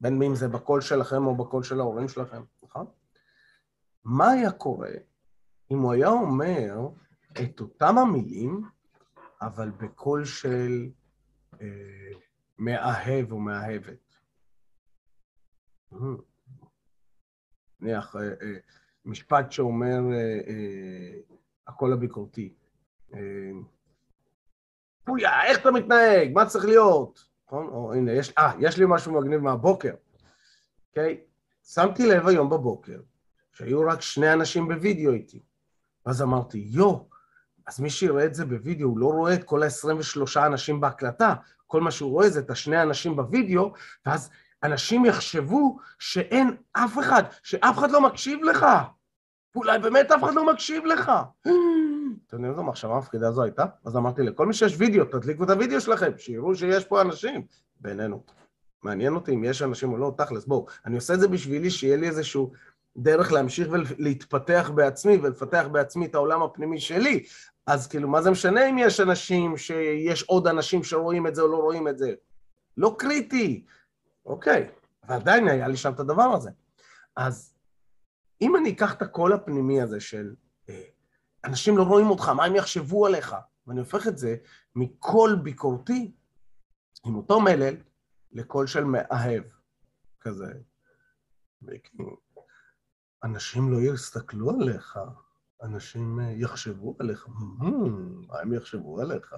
בין 0.00 0.22
אם 0.22 0.34
זה 0.34 0.48
בקול 0.48 0.80
שלכם 0.80 1.26
או 1.26 1.36
בקול 1.36 1.62
של 1.62 1.80
ההורים 1.80 2.08
שלכם, 2.08 2.42
נכון? 2.62 2.86
מה 4.04 4.30
היה 4.30 4.52
קורה 4.52 4.90
אם 5.70 5.78
הוא 5.78 5.92
היה 5.92 6.08
אומר 6.08 6.88
את 7.42 7.60
אותם 7.60 7.98
המילים, 7.98 8.62
אבל 9.42 9.70
בקול 9.70 10.24
של 10.24 10.90
אה, 11.60 12.10
מאהב 12.58 13.32
או 13.32 13.38
מאהבת. 13.38 14.16
נניח, 17.80 18.16
אה, 18.16 18.20
אה, 18.22 18.58
משפט 19.04 19.52
שאומר 19.52 19.98
אה, 20.12 20.40
אה, 20.48 21.20
הקול 21.66 21.92
הביקורתי. 21.92 22.54
אה, 23.14 23.20
פויה, 25.04 25.44
איך 25.44 25.60
אתה 25.60 25.70
מתנהג? 25.70 26.32
מה 26.34 26.46
צריך 26.46 26.64
להיות? 26.64 27.24
נכון? 27.46 27.66
או 27.66 27.94
הנה, 27.94 28.12
יש, 28.12 28.32
אה, 28.38 28.52
יש 28.58 28.78
לי 28.78 28.84
משהו 28.88 29.20
מגניב 29.20 29.40
מהבוקר. 29.40 29.94
אוקיי? 30.88 31.20
שמתי 31.64 32.06
לב 32.06 32.26
היום 32.26 32.50
בבוקר 32.50 33.00
שהיו 33.52 33.80
רק 33.80 34.00
שני 34.00 34.32
אנשים 34.32 34.68
בווידאו 34.68 35.12
איתי. 35.12 35.42
ואז 36.06 36.22
אמרתי, 36.22 36.58
יו, 36.58 37.09
אז 37.66 37.80
מי 37.80 37.90
שיראה 37.90 38.24
את 38.24 38.34
זה 38.34 38.44
בווידאו, 38.44 38.88
הוא 38.88 38.98
לא 38.98 39.06
רואה 39.06 39.34
את 39.34 39.44
כל 39.44 39.62
ה-23 39.62 40.46
אנשים 40.46 40.80
בהקלטה, 40.80 41.34
כל 41.66 41.80
מה 41.80 41.90
שהוא 41.90 42.10
רואה 42.10 42.30
זה 42.30 42.40
את 42.40 42.50
השני 42.50 42.82
אנשים 42.82 43.16
בווידאו, 43.16 43.72
ואז 44.06 44.30
אנשים 44.62 45.04
יחשבו 45.04 45.78
שאין 45.98 46.56
אף 46.72 46.98
אחד, 46.98 47.22
שאף 47.42 47.78
אחד 47.78 47.90
לא 47.90 48.00
מקשיב 48.00 48.42
לך. 48.42 48.66
אולי 49.56 49.78
באמת 49.78 50.10
אף 50.10 50.24
אחד 50.24 50.34
לא 50.34 50.52
מקשיב 50.52 50.84
לך. 50.84 51.12
אתם 52.26 52.36
יודעים 52.36 52.50
איזו 52.50 52.62
מחשבה 52.62 52.98
מפחידה 52.98 53.30
זו 53.30 53.42
הייתה? 53.42 53.64
אז 53.84 53.96
אמרתי 53.96 54.22
לכל 54.22 54.46
מי 54.46 54.54
שיש 54.54 54.74
וידאו, 54.78 55.04
תדליקו 55.04 55.44
את 55.44 55.50
הוידאו 55.50 55.80
שלכם, 55.80 56.10
שיראו 56.16 56.54
שיש 56.54 56.84
פה 56.84 57.00
אנשים. 57.00 57.42
בינינו. 57.80 58.22
מעניין 58.82 59.14
אותי 59.14 59.34
אם 59.34 59.44
יש 59.44 59.62
אנשים 59.62 59.92
או 59.92 59.98
לא, 59.98 60.14
תכלס, 60.16 60.44
בואו. 60.44 60.66
אני 60.86 60.96
עושה 60.96 61.14
את 61.14 61.20
זה 61.20 61.28
בשבילי, 61.28 61.70
שיהיה 61.70 61.96
לי 61.96 62.08
איזשהו 62.08 62.52
דרך 63.02 63.32
להמשיך 63.32 63.68
ולהתפתח 63.70 64.70
בעצמי 64.74 65.16
ולפתח 65.16 65.66
בעצמי 65.72 66.06
את 66.06 66.14
העולם 66.14 66.42
הפנימי 66.42 66.80
שלי. 66.80 67.24
אז 67.66 67.86
כאילו, 67.86 68.08
מה 68.08 68.22
זה 68.22 68.30
משנה 68.30 68.70
אם 68.70 68.78
יש 68.78 69.00
אנשים, 69.00 69.56
שיש 69.56 70.22
עוד 70.22 70.46
אנשים 70.46 70.84
שרואים 70.84 71.26
את 71.26 71.34
זה 71.34 71.42
או 71.42 71.48
לא 71.48 71.56
רואים 71.56 71.88
את 71.88 71.98
זה? 71.98 72.14
לא 72.76 72.96
קריטי. 72.98 73.64
אוקיי, 74.26 74.70
ועדיין 75.08 75.48
היה 75.48 75.68
לי 75.68 75.76
שם 75.76 75.92
את 75.92 76.00
הדבר 76.00 76.22
הזה. 76.22 76.50
אז 77.16 77.54
אם 78.40 78.56
אני 78.56 78.70
אקח 78.70 78.94
את 78.94 79.02
הקול 79.02 79.32
הפנימי 79.32 79.80
הזה 79.80 80.00
של 80.00 80.34
אה, 80.68 80.82
אנשים 81.44 81.78
לא 81.78 81.82
רואים 81.82 82.10
אותך, 82.10 82.28
מה 82.28 82.44
הם 82.44 82.56
יחשבו 82.56 83.06
עליך? 83.06 83.36
ואני 83.66 83.80
הופך 83.80 84.08
את 84.08 84.18
זה 84.18 84.36
מקול 84.74 85.34
ביקורתי, 85.34 86.12
עם 87.04 87.14
אותו 87.14 87.40
מלל, 87.40 87.74
לקול 88.32 88.66
של 88.66 88.84
מאהב, 88.84 89.42
כזה. 90.20 90.52
אנשים 93.24 93.72
לא 93.72 93.78
יסתכלו 93.94 94.50
עליך, 94.50 94.98
אנשים 95.62 96.20
אה, 96.20 96.30
יחשבו 96.30 96.96
עליך. 96.98 97.28
מה 98.28 98.38
הם 98.40 98.52
יחשבו 98.52 99.00
עליך? 99.00 99.34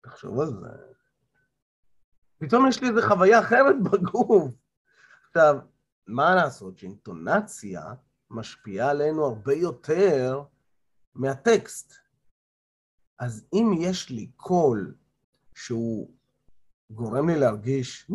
תחשוב 0.00 0.40
על 0.40 0.46
זה. 0.60 0.68
פתאום 2.38 2.68
יש 2.68 2.82
לי 2.82 2.88
איזו 2.88 3.08
חוויה 3.08 3.40
אחרת 3.40 3.76
בגוף. 3.82 4.50
עכשיו, 5.28 5.56
מה 6.06 6.34
לעשות 6.34 6.78
שאינטונציה 6.78 7.82
משפיעה 8.30 8.90
עלינו 8.90 9.24
הרבה 9.24 9.54
יותר 9.54 10.42
מהטקסט. 11.14 11.92
אז 13.18 13.46
אם 13.52 13.70
יש 13.78 14.10
לי 14.10 14.30
קול 14.36 14.94
שהוא 15.54 16.10
גורם 16.90 17.28
לי 17.28 17.40
להרגיש, 17.40 18.10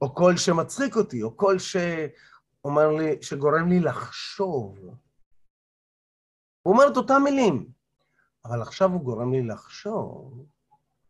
או 0.00 0.14
קול 0.14 0.36
שמצחיק 0.36 0.96
אותי, 0.96 1.22
או 1.22 1.36
קול 1.36 1.56
שאומר 1.58 2.88
לי, 2.98 3.22
שגורם 3.22 3.68
לי 3.68 3.80
לחשוב. 3.80 4.78
הוא 6.62 6.74
אומר 6.74 6.88
את 6.92 6.96
אותם 6.96 7.20
מילים, 7.24 7.68
אבל 8.44 8.62
עכשיו 8.62 8.90
הוא 8.90 9.00
גורם 9.00 9.32
לי 9.32 9.42
לחשוב, 9.42 10.46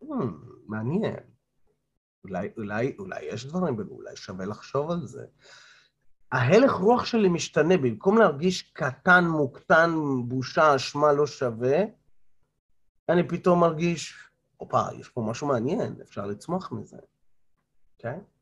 הממ, 0.02 0.06
מעניין. 0.66 1.16
אולי, 2.24 2.48
אולי, 2.56 2.96
אולי 2.98 3.22
יש 3.22 3.46
דברים, 3.46 3.78
אולי 3.90 4.16
שווה 4.16 4.46
לחשוב 4.46 4.90
על 4.90 5.06
זה. 5.06 5.26
ההלך 6.32 6.72
רוח 6.72 7.04
שלי 7.04 7.28
משתנה, 7.28 7.76
במקום 7.76 8.18
להרגיש 8.18 8.62
קטן, 8.62 9.24
מוקטן, 9.24 9.90
בושה, 10.28 10.76
אשמה 10.76 11.12
לא 11.12 11.26
שווה, 11.26 11.78
אני 13.08 13.28
פתאום 13.28 13.60
מרגיש, 13.60 14.14
הופה, 14.56 14.82
יש 15.00 15.08
פה 15.08 15.26
משהו 15.30 15.46
מעניין, 15.46 15.96
אפשר 16.02 16.26
לצמוח 16.26 16.72
מזה, 16.72 16.96
כן? 17.98 18.18
Okay? 18.18 18.37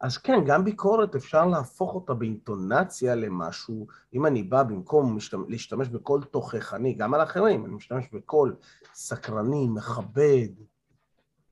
אז 0.00 0.18
כן, 0.18 0.44
גם 0.46 0.64
ביקורת 0.64 1.14
אפשר 1.14 1.46
להפוך 1.46 1.94
אותה 1.94 2.14
באינטונציה 2.14 3.14
למשהו, 3.14 3.86
אם 4.14 4.26
אני 4.26 4.42
בא 4.42 4.62
במקום 4.62 5.18
להשתמש 5.48 5.88
בקול 5.88 6.24
תוכחני, 6.24 6.94
גם 6.94 7.14
על 7.14 7.22
אחרים, 7.22 7.66
אני 7.66 7.74
משתמש 7.74 8.04
בקול 8.12 8.56
סקרני, 8.94 9.68
מכבד, 9.68 10.48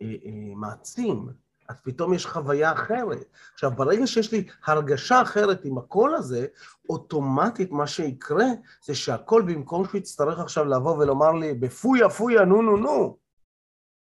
אה, 0.03 0.07
אה, 0.25 0.55
מעצים, 0.57 1.29
אז 1.69 1.77
פתאום 1.83 2.15
יש 2.15 2.27
חוויה 2.27 2.73
אחרת. 2.73 3.27
עכשיו, 3.55 3.71
ברגע 3.71 4.07
שיש 4.07 4.33
לי 4.33 4.47
הרגשה 4.65 5.23
אחרת 5.23 5.65
עם 5.65 5.79
הקול 5.79 6.15
הזה, 6.15 6.47
אוטומטית 6.89 7.71
מה 7.71 7.87
שיקרה 7.87 8.47
זה 8.85 8.95
שהקול, 8.95 9.43
במקום 9.43 9.85
שהוא 9.85 9.99
יצטרך 9.99 10.39
עכשיו 10.39 10.65
לבוא 10.65 10.99
ולומר 10.99 11.33
לי, 11.33 11.55
בפויה 11.55 12.09
פויה 12.09 12.45
נו 12.45 12.63
נו 12.63 12.77
נו, 12.77 13.17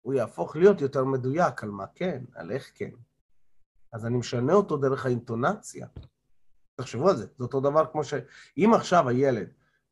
הוא 0.01 0.13
יהפוך 0.13 0.55
להיות 0.55 0.81
יותר 0.81 1.05
מדויק 1.05 1.63
על 1.63 1.69
מה 1.69 1.85
כן, 1.95 2.23
על 2.35 2.51
איך 2.51 2.71
כן. 2.75 2.89
אז 3.93 4.05
אני 4.05 4.17
משנה 4.17 4.53
אותו 4.53 4.77
דרך 4.77 5.05
האינטונציה. 5.05 5.87
תחשבו 6.75 7.09
על 7.09 7.15
זה, 7.15 7.25
זה 7.37 7.43
אותו 7.43 7.59
דבר 7.59 7.85
כמו 7.91 8.03
ש... 8.03 8.13
אם 8.57 8.73
עכשיו 8.73 9.09
הילד, 9.09 9.47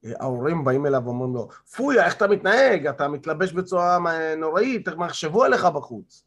ההורים 0.06 0.64
באים 0.64 0.86
אליו 0.86 1.02
ואומרים 1.06 1.34
לו, 1.34 1.50
פויה, 1.76 2.06
איך 2.06 2.16
אתה 2.16 2.28
מתנהג? 2.28 2.88
אתה 2.88 3.08
מתלבש 3.08 3.54
בצורה 3.54 3.98
נוראית, 4.38 4.88
מה 4.88 5.06
יחשבו 5.06 5.44
עליך 5.44 5.66
בחוץ? 5.66 6.26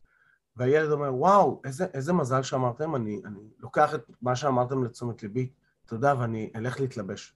והילד 0.56 0.90
אומר, 0.90 1.14
וואו, 1.14 1.60
איזה, 1.64 1.86
איזה 1.94 2.12
מזל 2.12 2.42
שאמרתם, 2.42 2.96
אני, 2.96 3.20
אני 3.24 3.40
לוקח 3.58 3.94
את 3.94 4.10
מה 4.22 4.36
שאמרתם 4.36 4.84
לתשומת 4.84 5.22
ליבי, 5.22 5.50
תודה, 5.86 6.14
ואני 6.18 6.50
אלך 6.56 6.80
להתלבש 6.80 7.34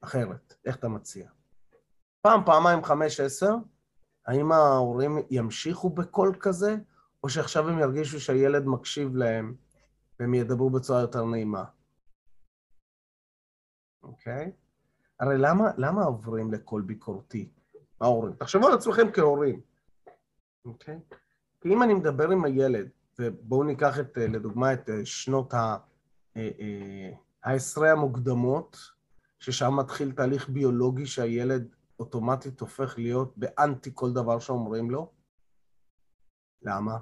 אחרת. 0.00 0.54
איך 0.64 0.76
אתה 0.76 0.88
מציע? 0.88 1.28
פעם, 2.22 2.44
פעמיים, 2.44 2.84
חמש, 2.84 3.20
עשר, 3.20 3.54
האם 4.26 4.52
ההורים 4.52 5.18
ימשיכו 5.30 5.90
בקול 5.90 6.34
כזה, 6.40 6.76
או 7.24 7.28
שעכשיו 7.28 7.68
הם 7.68 7.78
ירגישו 7.78 8.20
שהילד 8.20 8.66
מקשיב 8.66 9.16
להם 9.16 9.54
והם 10.20 10.34
ידברו 10.34 10.70
בצורה 10.70 11.00
יותר 11.00 11.24
נעימה? 11.24 11.64
אוקיי? 14.02 14.52
הרי 15.20 15.38
למה, 15.38 15.70
למה 15.76 16.04
עוברים 16.04 16.52
לקול 16.52 16.82
ביקורתי? 16.82 17.52
ההורים. 18.00 18.34
תחשבו 18.34 18.66
על 18.66 18.74
עצמכם 18.74 19.12
כהורים, 19.12 19.60
אוקיי? 20.64 21.00
כי 21.60 21.68
אם 21.68 21.82
אני 21.82 21.94
מדבר 21.94 22.30
עם 22.30 22.44
הילד, 22.44 22.88
ובואו 23.18 23.64
ניקח 23.64 24.00
את, 24.00 24.18
אה, 24.18 24.26
לדוגמה 24.26 24.72
את 24.72 24.88
אה, 24.88 25.06
שנות 25.06 25.54
אה, 25.54 27.10
העשרה 27.44 27.92
המוקדמות, 27.92 28.76
ששם 29.38 29.76
מתחיל 29.76 30.12
תהליך 30.12 30.48
ביולוגי 30.48 31.06
שהילד 31.06 31.74
אוטומטית 31.98 32.60
הופך 32.60 32.98
להיות 32.98 33.38
באנטי 33.38 33.90
כל 33.94 34.12
דבר 34.12 34.38
שאומרים 34.38 34.90
לו. 34.90 35.12
למה? 36.62 36.98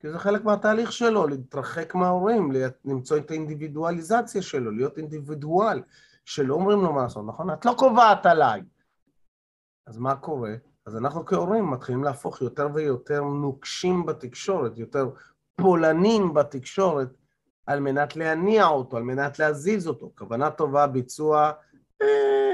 כי 0.00 0.10
זה 0.10 0.18
חלק 0.18 0.44
מהתהליך 0.44 0.92
שלו, 0.92 1.26
להתרחק 1.26 1.94
מההורים, 1.94 2.52
למצוא 2.84 3.16
את 3.16 3.30
האינדיבידואליזציה 3.30 4.42
שלו, 4.42 4.70
להיות 4.70 4.98
אינדיבידואל, 4.98 5.82
שלא 6.24 6.54
אומרים 6.54 6.80
לו 6.80 6.92
מה 6.92 7.02
לעשות, 7.02 7.24
נכון? 7.26 7.50
את 7.50 7.64
לא 7.64 7.74
קובעת 7.78 8.26
עליי. 8.26 8.62
אז 9.86 9.98
מה 9.98 10.16
קורה? 10.16 10.54
אז 10.86 10.96
אנחנו 10.96 11.26
כהורים 11.26 11.70
מתחילים 11.70 12.04
להפוך 12.04 12.42
יותר 12.42 12.68
ויותר 12.74 13.24
נוקשים 13.24 14.06
בתקשורת, 14.06 14.78
יותר 14.78 15.10
פולנים 15.56 16.34
בתקשורת, 16.34 17.08
על 17.66 17.80
מנת 17.80 18.16
להניע 18.16 18.66
אותו, 18.66 18.96
על 18.96 19.02
מנת 19.02 19.38
להזיז 19.38 19.88
אותו. 19.88 20.12
כוונה 20.18 20.50
טובה, 20.50 20.86
ביצוע, 20.86 21.52
אה, 22.02 22.52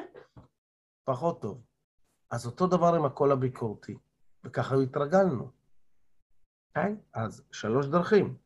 פחות 1.04 1.42
טוב. 1.42 1.62
אז 2.30 2.46
אותו 2.46 2.66
דבר 2.66 2.94
עם 2.94 3.04
הקול 3.04 3.32
הביקורתי, 3.32 3.96
וככה 4.44 4.74
התרגלנו. 4.74 5.59
אוקיי? 6.76 6.96
אז 7.14 7.42
שלוש 7.52 7.86
דרכים. 7.86 8.36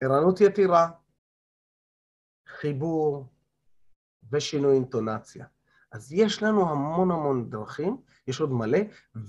ערנות 0.00 0.40
יתירה, 0.40 0.90
חיבור 2.48 3.26
ושינוי 4.32 4.74
אינטונציה. 4.74 5.46
אז 5.92 6.12
יש 6.12 6.42
לנו 6.42 6.70
המון 6.70 7.10
המון 7.10 7.50
דרכים, 7.50 7.96
יש 8.26 8.40
עוד 8.40 8.52
מלא, 8.52 8.78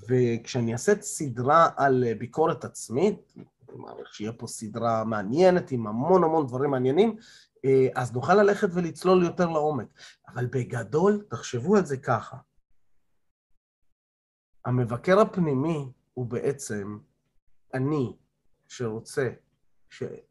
וכשאני 0.08 0.74
אעשה 0.74 1.02
סדרה 1.02 1.70
על 1.78 2.04
ביקורת 2.18 2.66
עצמית, 2.66 3.34
אני 3.70 4.04
שיהיה 4.12 4.34
פה 4.34 4.48
סדרה 4.48 5.04
מעניינת 5.04 5.72
עם 5.72 5.88
המון 5.88 6.24
המון 6.24 6.48
דברים 6.48 6.72
מעניינים, 6.72 7.18
אה, 7.66 7.88
אז 7.96 8.14
נוכל 8.14 8.34
ללכת 8.34 8.68
ולצלול 8.74 9.24
יותר 9.24 9.50
לעומק. 9.50 9.88
אבל 10.28 10.46
בגדול, 10.46 11.26
תחשבו 11.30 11.76
על 11.76 11.86
זה 11.86 11.98
ככה. 11.98 12.38
המבקר 14.66 15.20
הפנימי 15.20 15.92
הוא 16.14 16.26
בעצם 16.26 16.98
אני 17.74 18.18
שרוצה 18.68 19.30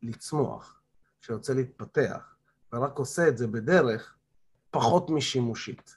לצמוח, 0.02 0.83
שרוצה 1.20 1.55
להתפתח, 1.55 2.37
ורק 2.72 2.98
עושה 2.98 3.28
את 3.28 3.38
זה 3.38 3.46
בדרך 3.46 4.16
פחות 4.70 5.11
משימושית. 5.11 5.96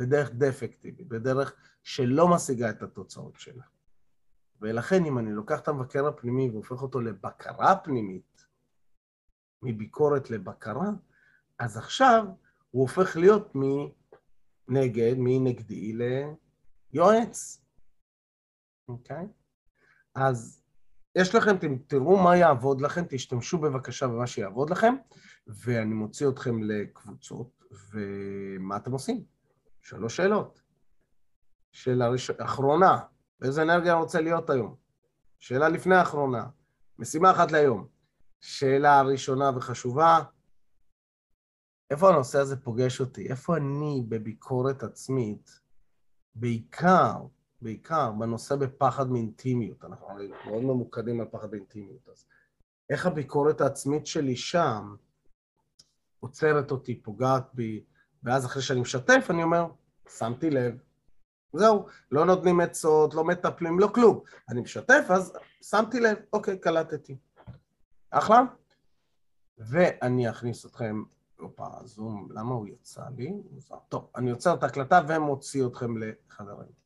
בדרך 0.00 0.30
דפקטיבית, 0.30 1.08
בדרך 1.08 1.54
שלא 1.82 2.28
משיגה 2.28 2.70
את 2.70 2.82
התוצאות 2.82 3.40
שלה. 3.40 3.64
ולכן 4.60 5.04
אם 5.04 5.18
אני 5.18 5.32
לוקח 5.32 5.60
את 5.60 5.68
המבקר 5.68 6.06
הפנימי 6.06 6.50
והופך 6.50 6.82
אותו 6.82 7.00
לבקרה 7.00 7.76
פנימית, 7.76 8.46
מביקורת 9.62 10.30
לבקרה, 10.30 10.88
אז 11.58 11.76
עכשיו 11.76 12.24
הוא 12.70 12.82
הופך 12.82 13.16
להיות 13.16 13.52
מנגד, 14.68 15.14
מנגדי 15.18 15.92
ליועץ, 16.92 17.64
אוקיי? 18.88 19.28
אז 20.14 20.59
יש 21.14 21.34
לכם, 21.34 21.56
תראו 21.86 22.16
מה 22.16 22.36
יעבוד 22.36 22.80
לכם, 22.80 23.04
תשתמשו 23.08 23.58
בבקשה 23.58 24.06
במה 24.06 24.26
שיעבוד 24.26 24.70
לכם, 24.70 24.94
ואני 25.46 25.94
מוציא 25.94 26.28
אתכם 26.28 26.62
לקבוצות, 26.62 27.64
ומה 27.92 28.76
אתם 28.76 28.92
עושים? 28.92 29.24
שלוש 29.82 30.16
שאלות. 30.16 30.62
שאלה 31.72 32.08
ראש... 32.08 32.30
אחרונה, 32.30 32.98
באיזה 33.40 33.62
אנרגיה 33.62 33.94
רוצה 33.94 34.20
להיות 34.20 34.50
היום? 34.50 34.76
שאלה 35.38 35.68
לפני 35.68 35.94
האחרונה, 35.94 36.46
משימה 36.98 37.30
אחת 37.30 37.52
להיום. 37.52 37.86
שאלה 38.40 39.02
ראשונה 39.02 39.50
וחשובה, 39.56 40.18
איפה 41.90 42.08
הנושא 42.08 42.38
הזה 42.38 42.56
פוגש 42.56 43.00
אותי? 43.00 43.28
איפה 43.28 43.56
אני 43.56 44.04
בביקורת 44.08 44.82
עצמית, 44.82 45.60
בעיקר, 46.34 47.14
בעיקר 47.62 48.12
בנושא 48.12 48.56
בפחד 48.56 49.10
מאינטימיות, 49.10 49.84
אנחנו 49.84 50.08
מאוד 50.46 50.62
ממוקדים 50.62 51.20
על 51.20 51.26
פחד 51.30 51.50
מאינטימיות, 51.50 52.08
אז 52.08 52.24
איך 52.90 53.06
הביקורת 53.06 53.60
העצמית 53.60 54.06
שלי 54.06 54.36
שם 54.36 54.94
עוצרת 56.20 56.70
אותי, 56.70 57.02
פוגעת 57.02 57.44
בי, 57.54 57.84
ואז 58.22 58.46
אחרי 58.46 58.62
שאני 58.62 58.80
משתף, 58.80 59.26
אני 59.30 59.42
אומר, 59.42 59.66
שמתי 60.08 60.50
לב, 60.50 60.74
זהו, 61.52 61.86
לא 62.12 62.24
נותנים 62.24 62.60
עצות, 62.60 63.14
לא 63.14 63.24
מטפלים, 63.24 63.78
לא 63.78 63.90
כלום. 63.94 64.20
אני 64.48 64.60
משתף, 64.60 65.06
אז 65.10 65.32
שמתי 65.62 66.00
לב, 66.00 66.16
אוקיי, 66.32 66.58
קלטתי. 66.58 67.16
אחלה? 68.10 68.42
ואני 69.58 70.30
אכניס 70.30 70.66
אתכם, 70.66 71.02
הופה, 71.38 71.68
זום, 71.84 72.28
למה 72.30 72.54
הוא 72.54 72.66
יצא 72.68 73.02
לי? 73.16 73.32
טוב, 73.88 74.10
אני 74.16 74.30
עוצר 74.30 74.54
את 74.54 74.62
ההקלטה 74.62 75.00
ומוציא 75.08 75.66
אתכם 75.66 75.94
לחדרים. 75.96 76.79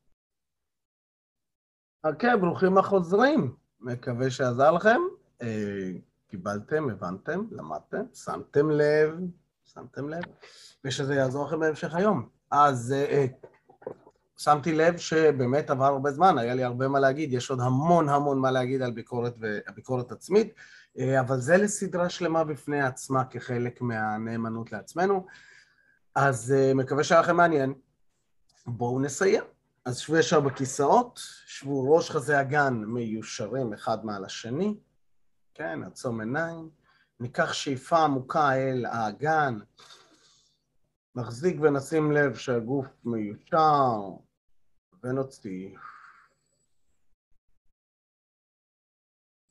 אוקיי, 2.05 2.37
ברוכים 2.37 2.77
החוזרים. 2.77 3.53
מקווה 3.81 4.29
שעזר 4.29 4.71
לכם. 4.71 5.01
אה, 5.41 5.91
קיבלתם, 6.27 6.89
הבנתם, 6.89 7.43
למדתם, 7.51 8.03
שמתם 8.13 8.69
לב, 8.69 9.19
שמתם 9.65 10.09
לב, 10.09 10.23
ושזה 10.85 11.15
יעזור 11.15 11.47
לכם 11.47 11.59
בהמשך 11.59 11.95
היום. 11.95 12.29
אז 12.51 12.93
אה, 12.97 13.25
שמתי 14.37 14.75
לב 14.75 14.97
שבאמת 14.97 15.69
עבר 15.69 15.85
הרבה 15.85 16.11
זמן, 16.11 16.37
היה 16.37 16.55
לי 16.55 16.63
הרבה 16.63 16.87
מה 16.87 16.99
להגיד, 16.99 17.33
יש 17.33 17.49
עוד 17.49 17.59
המון 17.59 18.09
המון 18.09 18.39
מה 18.39 18.51
להגיד 18.51 18.81
על 18.81 18.91
ביקורת 18.91 19.35
וביקורת 19.39 20.11
עצמית, 20.11 20.53
אבל 21.19 21.39
זה 21.39 21.57
לסדרה 21.57 22.09
שלמה 22.09 22.43
בפני 22.43 22.81
עצמה 22.81 23.25
כחלק 23.25 23.81
מהנאמנות 23.81 24.71
לעצמנו. 24.71 25.25
אז 26.15 26.53
מקווה 26.75 27.03
שהיה 27.03 27.21
לכם 27.21 27.37
מעניין. 27.37 27.73
בואו 28.67 28.99
נסיים. 28.99 29.43
אז 29.85 29.97
שבו 29.97 30.17
ישר 30.17 30.39
בכיסאות, 30.39 31.19
שבו 31.45 31.95
ראש 31.95 32.11
חזה 32.11 32.39
הגן 32.39 32.73
מיושרים 32.73 33.73
אחד 33.73 34.05
מעל 34.05 34.25
השני, 34.25 34.79
כן, 35.53 35.83
עצום 35.83 36.19
עיניים, 36.21 36.69
ניקח 37.19 37.53
שאיפה 37.53 37.97
עמוקה 37.97 38.53
אל 38.53 38.85
האגן, 38.85 39.59
נחזיק 41.15 41.61
ונשים 41.61 42.11
לב 42.11 42.35
שהגוף 42.35 42.87
מיושר, 43.05 43.99
ונוציא. 45.03 45.77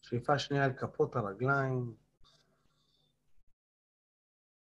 שאיפה 0.03 0.38
שנייה 0.38 0.64
אל 0.64 0.73
כפות 0.73 1.16
הרגליים, 1.16 1.94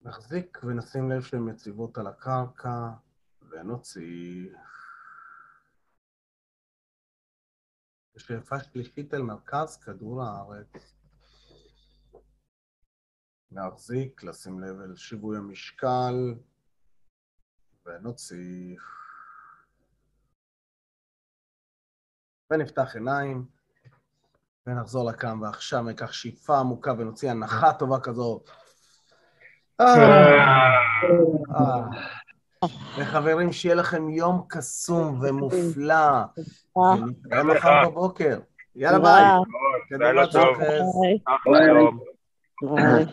נחזיק 0.02 0.60
ונשים 0.64 1.12
לב 1.12 1.22
שהן 1.22 1.50
יציבות 1.50 1.98
על 1.98 2.08
הקרקע, 2.08 2.90
ונוציא. 3.50 4.50
ושאיפה 8.16 8.60
שלישית 8.60 9.14
אל 9.14 9.22
מרכז 9.22 9.78
כדור 9.78 10.24
הארץ. 10.24 10.96
להחזיק, 13.52 14.24
לשים 14.24 14.60
לב 14.60 14.80
אל 14.82 14.96
שיווי 14.96 15.38
המשקל, 15.38 16.36
ונוציא. 17.86 18.78
ונפתח 22.52 22.96
עיניים, 22.96 23.46
ונחזור 24.68 25.12
לקם, 25.12 25.42
ועכשיו 25.42 25.84
ניקח 25.84 26.12
שאיפה 26.12 26.60
עמוקה 26.60 26.94
ונוציא 26.94 27.32
הנחה 27.32 27.74
טובה 27.80 28.00
כזו. 28.04 28.44
וחברים, 32.98 33.52
שיהיה 33.52 33.76
לכם 33.76 34.10
יום 34.10 34.44
קסום 34.48 35.20
ומופלא, 35.22 36.24
ונתראה 36.78 37.44
מחר 37.44 37.90
בבוקר. 37.90 38.40
יאללה 38.76 39.00
ביי. 39.00 40.00
לילה 40.00 40.28
טוב. 40.28 40.58
ביי. 42.66 43.06